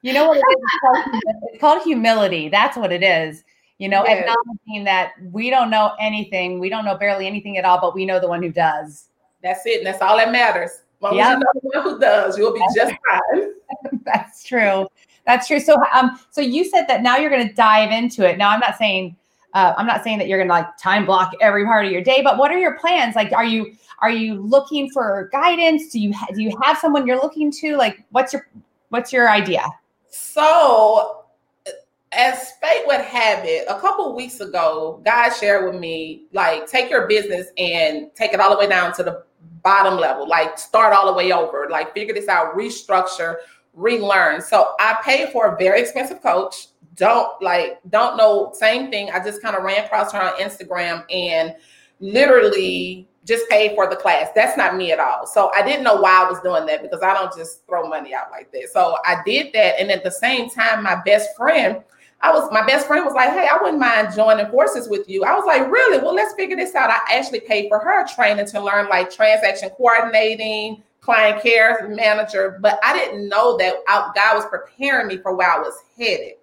You 0.01 0.13
know 0.13 0.27
what 0.27 0.37
it 0.37 0.41
is? 0.41 0.55
It's 0.59 0.79
called, 0.81 1.23
it's 1.51 1.61
called 1.61 1.83
humility. 1.83 2.47
That's 2.47 2.77
what 2.77 2.91
it 2.91 3.03
is. 3.03 3.43
You 3.77 3.89
know, 3.89 4.05
yes. 4.05 4.19
acknowledging 4.19 4.85
that 4.85 5.13
we 5.31 5.49
don't 5.49 5.69
know 5.69 5.93
anything, 5.99 6.59
we 6.59 6.69
don't 6.69 6.85
know 6.85 6.95
barely 6.95 7.27
anything 7.27 7.57
at 7.57 7.65
all, 7.65 7.81
but 7.81 7.93
we 7.93 8.05
know 8.05 8.19
the 8.19 8.27
one 8.27 8.41
who 8.41 8.51
does. 8.51 9.09
That's 9.43 9.65
it. 9.65 9.79
And 9.79 9.87
that's 9.87 10.01
all 10.01 10.15
that 10.17 10.31
matters. 10.31 10.69
As 10.71 11.01
long 11.01 11.15
yep. 11.15 11.27
as 11.27 11.33
you 11.33 11.39
know 11.39 11.51
the 11.53 11.79
one 11.79 11.83
who 11.83 11.99
does, 11.99 12.37
you'll 12.37 12.53
be 12.53 12.65
just 12.73 12.93
fine. 13.09 13.51
that's 14.05 14.43
true. 14.43 14.87
That's 15.25 15.47
true. 15.47 15.59
So, 15.59 15.75
um, 15.93 16.19
so 16.29 16.41
you 16.41 16.63
said 16.63 16.85
that 16.87 17.01
now 17.01 17.17
you're 17.17 17.29
going 17.29 17.47
to 17.47 17.53
dive 17.53 17.91
into 17.91 18.27
it. 18.29 18.37
Now, 18.37 18.49
I'm 18.49 18.59
not 18.59 18.77
saying, 18.77 19.15
uh, 19.53 19.73
I'm 19.77 19.87
not 19.87 20.03
saying 20.03 20.19
that 20.19 20.27
you're 20.27 20.37
going 20.37 20.47
to 20.47 20.53
like 20.53 20.77
time 20.77 21.05
block 21.05 21.33
every 21.41 21.65
part 21.65 21.85
of 21.85 21.91
your 21.91 22.03
day, 22.03 22.21
but 22.23 22.37
what 22.37 22.51
are 22.51 22.57
your 22.57 22.77
plans? 22.77 23.15
Like, 23.15 23.31
are 23.33 23.45
you 23.45 23.75
are 23.99 24.11
you 24.11 24.35
looking 24.35 24.89
for 24.91 25.29
guidance? 25.31 25.89
Do 25.89 25.99
you 25.99 26.13
ha- 26.13 26.27
do 26.33 26.41
you 26.41 26.51
have 26.61 26.77
someone 26.77 27.07
you're 27.07 27.21
looking 27.21 27.51
to? 27.51 27.75
Like, 27.75 28.03
what's 28.11 28.33
your 28.33 28.47
what's 28.89 29.11
your 29.13 29.29
idea? 29.29 29.65
So, 30.09 31.23
as 32.11 32.51
fate 32.61 32.83
would 32.85 33.01
have 33.01 33.45
it, 33.45 33.65
a 33.67 33.79
couple 33.79 34.15
weeks 34.15 34.41
ago, 34.41 35.01
God 35.05 35.31
shared 35.31 35.65
with 35.65 35.79
me 35.79 36.25
like 36.33 36.67
take 36.67 36.89
your 36.89 37.07
business 37.07 37.47
and 37.57 38.13
take 38.15 38.33
it 38.33 38.39
all 38.39 38.49
the 38.49 38.57
way 38.57 38.67
down 38.67 38.93
to 38.93 39.03
the 39.03 39.23
bottom 39.63 39.97
level, 39.99 40.27
like 40.27 40.59
start 40.59 40.93
all 40.93 41.07
the 41.07 41.13
way 41.13 41.31
over, 41.31 41.67
like 41.69 41.93
figure 41.93 42.13
this 42.13 42.27
out, 42.27 42.55
restructure 42.55 43.37
relearn. 43.75 44.41
So 44.41 44.73
I 44.79 44.97
paid 45.03 45.29
for 45.29 45.53
a 45.53 45.57
very 45.57 45.81
expensive 45.81 46.21
coach. 46.21 46.67
Don't 46.95 47.41
like, 47.41 47.79
don't 47.89 48.17
know, 48.17 48.51
same 48.53 48.89
thing. 48.89 49.09
I 49.11 49.23
just 49.23 49.41
kind 49.41 49.55
of 49.55 49.63
ran 49.63 49.85
across 49.85 50.13
her 50.13 50.21
on 50.21 50.39
Instagram 50.39 51.03
and 51.11 51.55
literally 51.99 53.07
just 53.25 53.49
paid 53.49 53.75
for 53.75 53.89
the 53.89 53.95
class. 53.95 54.29
That's 54.35 54.55
not 54.55 54.77
me 54.77 54.91
at 54.91 54.99
all. 54.99 55.25
So 55.25 55.51
I 55.55 55.63
didn't 55.63 55.83
know 55.83 55.99
why 55.99 56.23
I 56.23 56.29
was 56.29 56.39
doing 56.41 56.65
that 56.67 56.81
because 56.81 57.01
I 57.01 57.13
don't 57.13 57.35
just 57.35 57.65
throw 57.67 57.89
money 57.89 58.13
out 58.13 58.31
like 58.31 58.51
that. 58.51 58.69
So 58.71 58.97
I 59.03 59.21
did 59.25 59.51
that. 59.53 59.79
And 59.79 59.91
at 59.91 60.03
the 60.03 60.11
same 60.11 60.49
time, 60.49 60.83
my 60.83 61.01
best 61.05 61.35
friend, 61.35 61.83
I 62.21 62.31
was 62.31 62.49
my 62.51 62.65
best 62.65 62.87
friend 62.87 63.03
was 63.03 63.13
like, 63.13 63.31
Hey, 63.31 63.47
I 63.51 63.57
wouldn't 63.61 63.79
mind 63.79 64.15
joining 64.15 64.47
forces 64.47 64.87
with 64.87 65.09
you. 65.09 65.23
I 65.23 65.35
was 65.35 65.45
like, 65.45 65.69
Really? 65.69 65.97
Well, 65.97 66.13
let's 66.13 66.33
figure 66.35 66.55
this 66.55 66.75
out. 66.75 66.89
I 66.89 67.17
actually 67.17 67.41
paid 67.41 67.67
for 67.67 67.79
her 67.79 68.07
training 68.07 68.45
to 68.47 68.61
learn 68.61 68.87
like 68.89 69.11
transaction 69.11 69.69
coordinating, 69.71 70.83
client 71.05 71.41
care 71.41 71.87
manager, 71.87 72.57
but 72.61 72.79
I 72.83 72.93
didn't 72.93 73.29
know 73.29 73.57
that 73.57 73.75
I, 73.87 74.11
God 74.15 74.35
was 74.35 74.45
preparing 74.47 75.07
me 75.07 75.17
for 75.17 75.35
where 75.35 75.49
I 75.49 75.59
was 75.59 75.83
headed. 75.95 76.33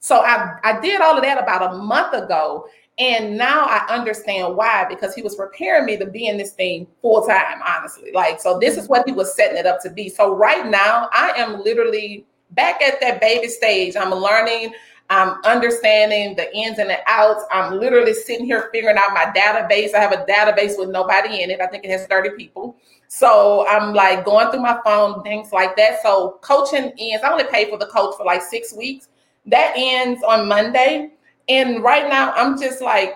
So 0.00 0.16
I, 0.16 0.58
I 0.64 0.80
did 0.80 1.00
all 1.00 1.16
of 1.16 1.22
that 1.22 1.40
about 1.40 1.74
a 1.74 1.78
month 1.78 2.12
ago. 2.14 2.66
And 2.98 3.38
now 3.38 3.64
I 3.64 3.86
understand 3.88 4.56
why, 4.56 4.84
because 4.88 5.14
he 5.14 5.22
was 5.22 5.36
preparing 5.36 5.86
me 5.86 5.96
to 5.96 6.06
be 6.06 6.26
in 6.26 6.36
this 6.36 6.52
thing 6.52 6.86
full 7.00 7.24
time, 7.26 7.60
honestly. 7.66 8.10
Like, 8.12 8.40
so 8.40 8.58
this 8.58 8.76
is 8.76 8.88
what 8.88 9.06
he 9.06 9.12
was 9.12 9.34
setting 9.34 9.56
it 9.56 9.64
up 9.64 9.80
to 9.82 9.90
be. 9.90 10.08
So 10.08 10.34
right 10.34 10.66
now, 10.66 11.08
I 11.12 11.30
am 11.36 11.62
literally 11.62 12.26
back 12.50 12.82
at 12.82 13.00
that 13.00 13.20
baby 13.20 13.48
stage. 13.48 13.94
I'm 13.96 14.10
learning, 14.10 14.74
I'm 15.08 15.42
understanding 15.44 16.34
the 16.36 16.54
ins 16.54 16.78
and 16.78 16.90
the 16.90 16.98
outs. 17.06 17.44
I'm 17.50 17.78
literally 17.78 18.12
sitting 18.12 18.44
here 18.44 18.68
figuring 18.72 18.98
out 18.98 19.14
my 19.14 19.26
database. 19.34 19.94
I 19.94 20.00
have 20.00 20.12
a 20.12 20.26
database 20.26 20.78
with 20.78 20.90
nobody 20.90 21.42
in 21.42 21.50
it. 21.50 21.60
I 21.60 21.68
think 21.68 21.84
it 21.84 21.90
has 21.90 22.06
30 22.06 22.30
people. 22.36 22.76
So 23.12 23.66
I'm 23.66 23.92
like 23.92 24.24
going 24.24 24.52
through 24.52 24.60
my 24.62 24.78
phone, 24.84 25.20
things 25.24 25.52
like 25.52 25.76
that. 25.76 26.00
So 26.00 26.38
coaching 26.42 26.92
ends. 26.96 27.24
I 27.24 27.32
only 27.32 27.44
pay 27.50 27.68
for 27.68 27.76
the 27.76 27.86
coach 27.86 28.14
for 28.16 28.24
like 28.24 28.40
six 28.40 28.72
weeks. 28.72 29.08
That 29.46 29.74
ends 29.76 30.22
on 30.22 30.46
Monday. 30.46 31.10
And 31.48 31.82
right 31.82 32.08
now 32.08 32.32
I'm 32.36 32.56
just 32.56 32.80
like 32.80 33.14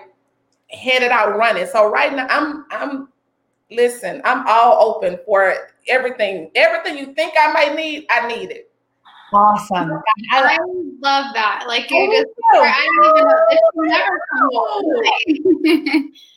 headed 0.69 1.11
out 1.11 1.37
running. 1.37 1.65
So 1.67 1.89
right 1.89 2.13
now 2.13 2.27
I'm 2.29 2.65
I'm 2.71 3.07
listen, 3.71 4.21
I'm 4.25 4.45
all 4.47 4.95
open 4.95 5.17
for 5.25 5.55
everything. 5.87 6.51
Everything 6.55 6.97
you 6.97 7.13
think 7.13 7.33
I 7.39 7.53
might 7.53 7.73
need, 7.73 8.05
I 8.09 8.27
need 8.27 8.51
it. 8.51 8.69
Awesome. 9.31 9.91
I, 10.33 10.43
I 10.43 10.57
love 10.99 11.33
that. 11.35 11.63
Like 11.69 11.89
you 11.89 12.11
just 12.11 12.27
I 12.53 12.89
don't 12.97 13.15
even 13.15 13.27
know 13.29 13.37
it's 13.49 13.61
never 13.75 14.19
come 14.33 14.49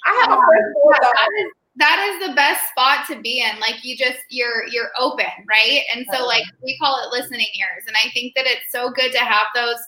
I 0.07 0.23
have 0.23 0.31
a 0.31 0.41
friend 0.47 0.75
that 1.03 1.29
is 1.41 1.58
the 1.79 2.35
best 2.35 2.61
spot 2.71 3.07
to 3.07 3.21
be 3.21 3.41
in 3.41 3.59
like 3.61 3.85
you 3.85 3.97
just 3.97 4.19
you're 4.31 4.67
you're 4.69 4.91
open 4.99 5.27
right 5.49 5.83
and 5.95 6.07
so 6.13 6.27
like 6.27 6.45
we 6.63 6.77
call 6.79 7.01
it 7.03 7.11
listening 7.17 7.47
ears 7.59 7.85
and 7.87 7.97
i 8.05 8.11
think 8.11 8.35
that 8.35 8.47
it's 8.47 8.71
so 8.71 8.91
good 8.91 9.13
to 9.13 9.19
have 9.19 9.47
those 9.55 9.79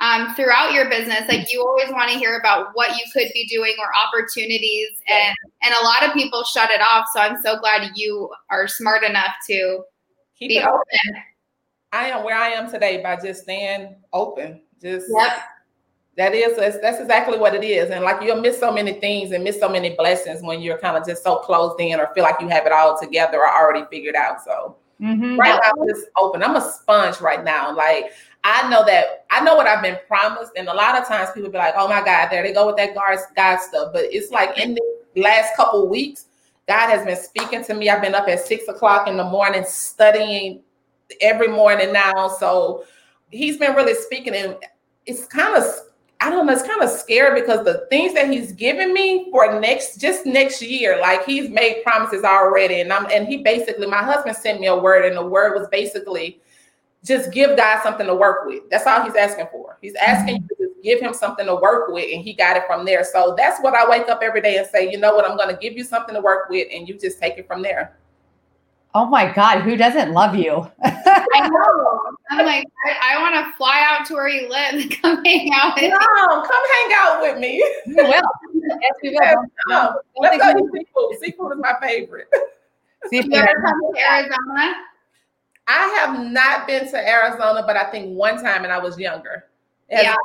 um, 0.00 0.34
throughout 0.34 0.72
your 0.72 0.88
business. 0.88 1.22
Like 1.28 1.52
you 1.52 1.60
always 1.60 1.90
want 1.90 2.10
to 2.10 2.18
hear 2.18 2.38
about 2.38 2.68
what 2.74 2.96
you 2.96 3.04
could 3.12 3.28
be 3.34 3.46
doing 3.48 3.74
or 3.80 3.88
opportunities, 4.06 4.90
and 5.08 5.34
and 5.62 5.74
a 5.80 5.84
lot 5.84 6.04
of 6.04 6.12
people 6.14 6.44
shut 6.44 6.70
it 6.70 6.80
off. 6.80 7.06
So 7.12 7.20
I'm 7.20 7.40
so 7.42 7.58
glad 7.58 7.90
you 7.94 8.30
are 8.50 8.68
smart 8.68 9.02
enough 9.02 9.34
to 9.48 9.82
Keep 10.38 10.48
be 10.50 10.60
open. 10.60 10.70
open. 10.70 11.22
I 11.92 12.10
am 12.10 12.24
where 12.24 12.36
I 12.36 12.50
am 12.50 12.70
today 12.70 13.02
by 13.02 13.16
just 13.16 13.42
staying 13.42 13.96
open. 14.12 14.60
Just 14.80 15.06
yep. 15.12 15.40
That 16.18 16.34
is 16.34 16.56
that's, 16.56 16.80
that's 16.80 17.00
exactly 17.00 17.38
what 17.38 17.54
it 17.54 17.62
is, 17.62 17.90
and 17.90 18.02
like 18.02 18.20
you'll 18.20 18.40
miss 18.40 18.58
so 18.58 18.72
many 18.72 18.94
things 18.94 19.30
and 19.30 19.44
miss 19.44 19.60
so 19.60 19.68
many 19.68 19.90
blessings 19.90 20.42
when 20.42 20.60
you're 20.60 20.76
kind 20.76 20.96
of 20.96 21.06
just 21.06 21.22
so 21.22 21.36
closed 21.36 21.80
in 21.80 22.00
or 22.00 22.12
feel 22.12 22.24
like 22.24 22.40
you 22.40 22.48
have 22.48 22.66
it 22.66 22.72
all 22.72 22.98
together 22.98 23.38
or 23.38 23.48
already 23.48 23.86
figured 23.88 24.16
out. 24.16 24.42
So 24.42 24.74
mm-hmm. 25.00 25.36
right 25.38 25.60
now, 25.62 25.80
I'm 25.80 25.88
just 25.88 26.08
open. 26.18 26.42
I'm 26.42 26.56
a 26.56 26.72
sponge 26.72 27.20
right 27.20 27.44
now. 27.44 27.72
Like 27.72 28.06
I 28.42 28.68
know 28.68 28.84
that 28.84 29.26
I 29.30 29.44
know 29.44 29.54
what 29.54 29.68
I've 29.68 29.80
been 29.80 29.96
promised, 30.08 30.50
and 30.56 30.66
a 30.68 30.74
lot 30.74 31.00
of 31.00 31.06
times 31.06 31.30
people 31.32 31.50
be 31.50 31.58
like, 31.58 31.74
"Oh 31.76 31.86
my 31.86 32.04
God, 32.04 32.30
there 32.30 32.42
they 32.42 32.52
go 32.52 32.66
with 32.66 32.78
that 32.78 32.96
God, 32.96 33.16
God 33.36 33.60
stuff." 33.60 33.92
But 33.92 34.06
it's 34.06 34.32
like 34.32 34.58
in 34.58 34.74
the 34.74 35.22
last 35.22 35.54
couple 35.54 35.86
weeks, 35.88 36.26
God 36.66 36.90
has 36.90 37.06
been 37.06 37.16
speaking 37.16 37.62
to 37.62 37.74
me. 37.74 37.90
I've 37.90 38.02
been 38.02 38.16
up 38.16 38.26
at 38.26 38.40
six 38.40 38.66
o'clock 38.66 39.06
in 39.06 39.16
the 39.16 39.24
morning 39.24 39.62
studying 39.64 40.62
every 41.20 41.46
morning 41.46 41.92
now, 41.92 42.26
so 42.40 42.82
He's 43.30 43.56
been 43.56 43.76
really 43.76 43.94
speaking, 43.94 44.34
and 44.34 44.56
it's 45.06 45.24
kind 45.26 45.54
of 45.54 45.64
I 46.20 46.30
don't 46.30 46.46
know, 46.46 46.52
it's 46.52 46.66
kind 46.66 46.82
of 46.82 46.90
scary 46.90 47.40
because 47.40 47.64
the 47.64 47.86
things 47.90 48.12
that 48.14 48.28
he's 48.28 48.50
given 48.52 48.92
me 48.92 49.30
for 49.30 49.60
next 49.60 50.00
just 50.00 50.26
next 50.26 50.60
year, 50.60 51.00
like 51.00 51.24
he's 51.24 51.48
made 51.48 51.82
promises 51.84 52.24
already. 52.24 52.80
And 52.80 52.92
I'm 52.92 53.06
and 53.10 53.28
he 53.28 53.38
basically 53.38 53.86
my 53.86 54.02
husband 54.02 54.36
sent 54.36 54.60
me 54.60 54.66
a 54.66 54.76
word, 54.76 55.04
and 55.04 55.16
the 55.16 55.24
word 55.24 55.58
was 55.58 55.68
basically 55.68 56.40
just 57.04 57.32
give 57.32 57.56
God 57.56 57.82
something 57.82 58.06
to 58.06 58.14
work 58.14 58.46
with. 58.46 58.68
That's 58.68 58.86
all 58.86 59.04
he's 59.04 59.14
asking 59.14 59.46
for. 59.52 59.78
He's 59.80 59.94
asking 59.94 60.38
mm-hmm. 60.42 60.46
you 60.58 60.68
to 60.68 60.74
give 60.82 61.00
him 61.00 61.14
something 61.14 61.46
to 61.46 61.54
work 61.54 61.88
with, 61.92 62.12
and 62.12 62.22
he 62.22 62.32
got 62.32 62.56
it 62.56 62.64
from 62.66 62.84
there. 62.84 63.04
So 63.04 63.34
that's 63.36 63.60
what 63.60 63.74
I 63.74 63.88
wake 63.88 64.08
up 64.08 64.20
every 64.20 64.40
day 64.40 64.56
and 64.56 64.66
say, 64.66 64.90
you 64.90 64.98
know 64.98 65.14
what, 65.14 65.28
I'm 65.28 65.36
going 65.36 65.54
to 65.54 65.60
give 65.60 65.74
you 65.74 65.84
something 65.84 66.14
to 66.14 66.20
work 66.20 66.50
with, 66.50 66.66
and 66.72 66.88
you 66.88 66.98
just 66.98 67.20
take 67.20 67.38
it 67.38 67.46
from 67.46 67.62
there. 67.62 67.96
Oh 68.94 69.06
my 69.06 69.32
God, 69.32 69.60
who 69.60 69.76
doesn't 69.76 70.12
love 70.12 70.34
you? 70.34 70.68
I 71.34 71.48
know. 71.48 72.00
I'm 72.30 72.46
like, 72.46 72.66
I, 72.86 73.14
I 73.14 73.22
want 73.22 73.34
to 73.34 73.56
fly 73.56 73.84
out 73.86 74.06
to 74.06 74.14
where 74.14 74.28
you 74.28 74.48
live 74.48 74.74
and 74.74 74.90
come 75.02 75.24
hang 75.24 75.50
out 75.54 75.74
with 75.76 75.90
no, 75.90 76.42
come 76.42 76.62
hang 76.74 76.92
out 76.96 77.20
with 77.22 77.38
me. 77.38 77.64
We 77.86 77.94
will. 77.94 78.04
Yes, 78.10 78.92
we 79.02 79.10
will. 79.10 79.18
Yes, 79.22 79.36
no. 79.68 80.00
Let's 80.16 80.42
go 80.42 80.50
eat 80.50 80.64
seafood. 80.72 81.18
Seafood 81.20 81.52
is 81.52 81.58
my 81.60 81.74
favorite. 81.80 82.28
Seafood. 83.08 83.32
You 83.32 83.38
ever 83.38 83.62
come 83.64 83.94
to 83.94 84.00
Arizona? 84.00 84.74
I 85.68 85.86
have 85.98 86.30
not 86.32 86.66
been 86.66 86.90
to 86.90 86.96
Arizona, 86.96 87.62
but 87.66 87.76
I 87.76 87.90
think 87.90 88.16
one 88.16 88.42
time 88.42 88.64
and 88.64 88.72
I 88.72 88.78
was 88.78 88.98
younger. 88.98 89.44
Yeah. 89.90 90.16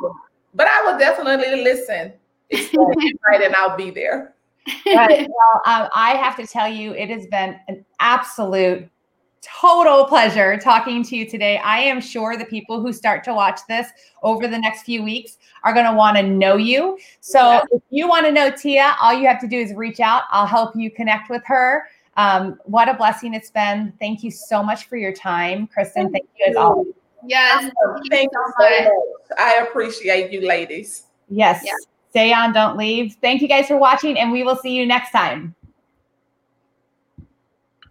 But 0.54 0.68
I 0.68 0.84
will 0.84 0.98
definitely 0.98 1.64
listen. 1.64 2.14
Right, 2.52 3.42
and 3.44 3.56
I'll 3.56 3.76
be 3.76 3.90
there. 3.90 4.34
But, 4.86 5.10
well, 5.10 5.62
um, 5.66 5.90
I 5.94 6.16
have 6.22 6.38
to 6.38 6.48
tell 6.48 6.70
you, 6.70 6.94
it 6.94 7.10
has 7.10 7.28
been 7.28 7.60
an 7.68 7.86
absolute 8.00 8.90
total 9.44 10.06
pleasure 10.06 10.58
talking 10.58 11.04
to 11.04 11.16
you 11.16 11.30
today. 11.30 11.58
I 11.58 11.80
am 11.80 12.00
sure 12.00 12.38
the 12.38 12.46
people 12.46 12.82
who 12.82 12.94
start 12.94 13.24
to 13.26 13.34
watch 13.34 13.60
this 13.68 13.88
over 14.22 14.48
the 14.48 14.58
next 14.58 14.84
few 14.84 15.04
weeks 15.04 15.38
are 15.64 15.74
going 15.74 15.86
to 15.86 15.94
want 15.94 16.18
to 16.18 16.24
know 16.24 16.56
you. 16.56 16.98
So 17.20 17.40
yeah. 17.40 17.64
if 17.72 17.82
you 17.90 18.08
want 18.08 18.26
to 18.26 18.32
know 18.32 18.52
Tia, 18.52 18.96
all 19.02 19.14
you 19.14 19.28
have 19.28 19.40
to 19.42 19.48
do 19.48 19.58
is 19.58 19.74
reach 19.74 20.00
out. 20.00 20.24
I'll 20.32 20.48
help 20.48 20.76
you 20.76 20.90
connect 20.90 21.30
with 21.30 21.44
her. 21.46 21.88
Um, 22.16 22.60
what 22.66 22.90
a 22.90 22.94
blessing 22.94 23.34
it's 23.34 23.50
been. 23.50 23.94
Thank 24.00 24.24
you 24.24 24.32
so 24.32 24.64
much 24.64 24.86
for 24.86 24.98
your 24.98 25.14
time, 25.14 25.68
Kristen. 25.68 26.12
Thank 26.12 26.28
you 26.38 26.46
as 26.50 26.56
always. 26.56 26.94
Yes. 27.26 27.62
Thank, 27.62 28.12
thank 28.12 28.32
you 28.32 28.54
so 28.58 28.64
much. 28.64 28.84
much. 28.84 29.40
I 29.40 29.66
appreciate 29.68 30.32
you, 30.32 30.48
ladies. 30.48 31.04
Yes. 31.30 31.64
Yeah. 31.66 31.72
Stay 32.12 32.32
on, 32.32 32.54
don't 32.54 32.78
leave. 32.78 33.16
Thank 33.22 33.42
you 33.42 33.48
guys 33.48 33.68
for 33.68 33.78
watching, 33.78 34.20
and 34.20 34.32
we 34.32 34.44
will 34.44 34.56
see 34.56 34.76
you 34.76 34.86
next 34.86 35.12
time. 35.12 35.56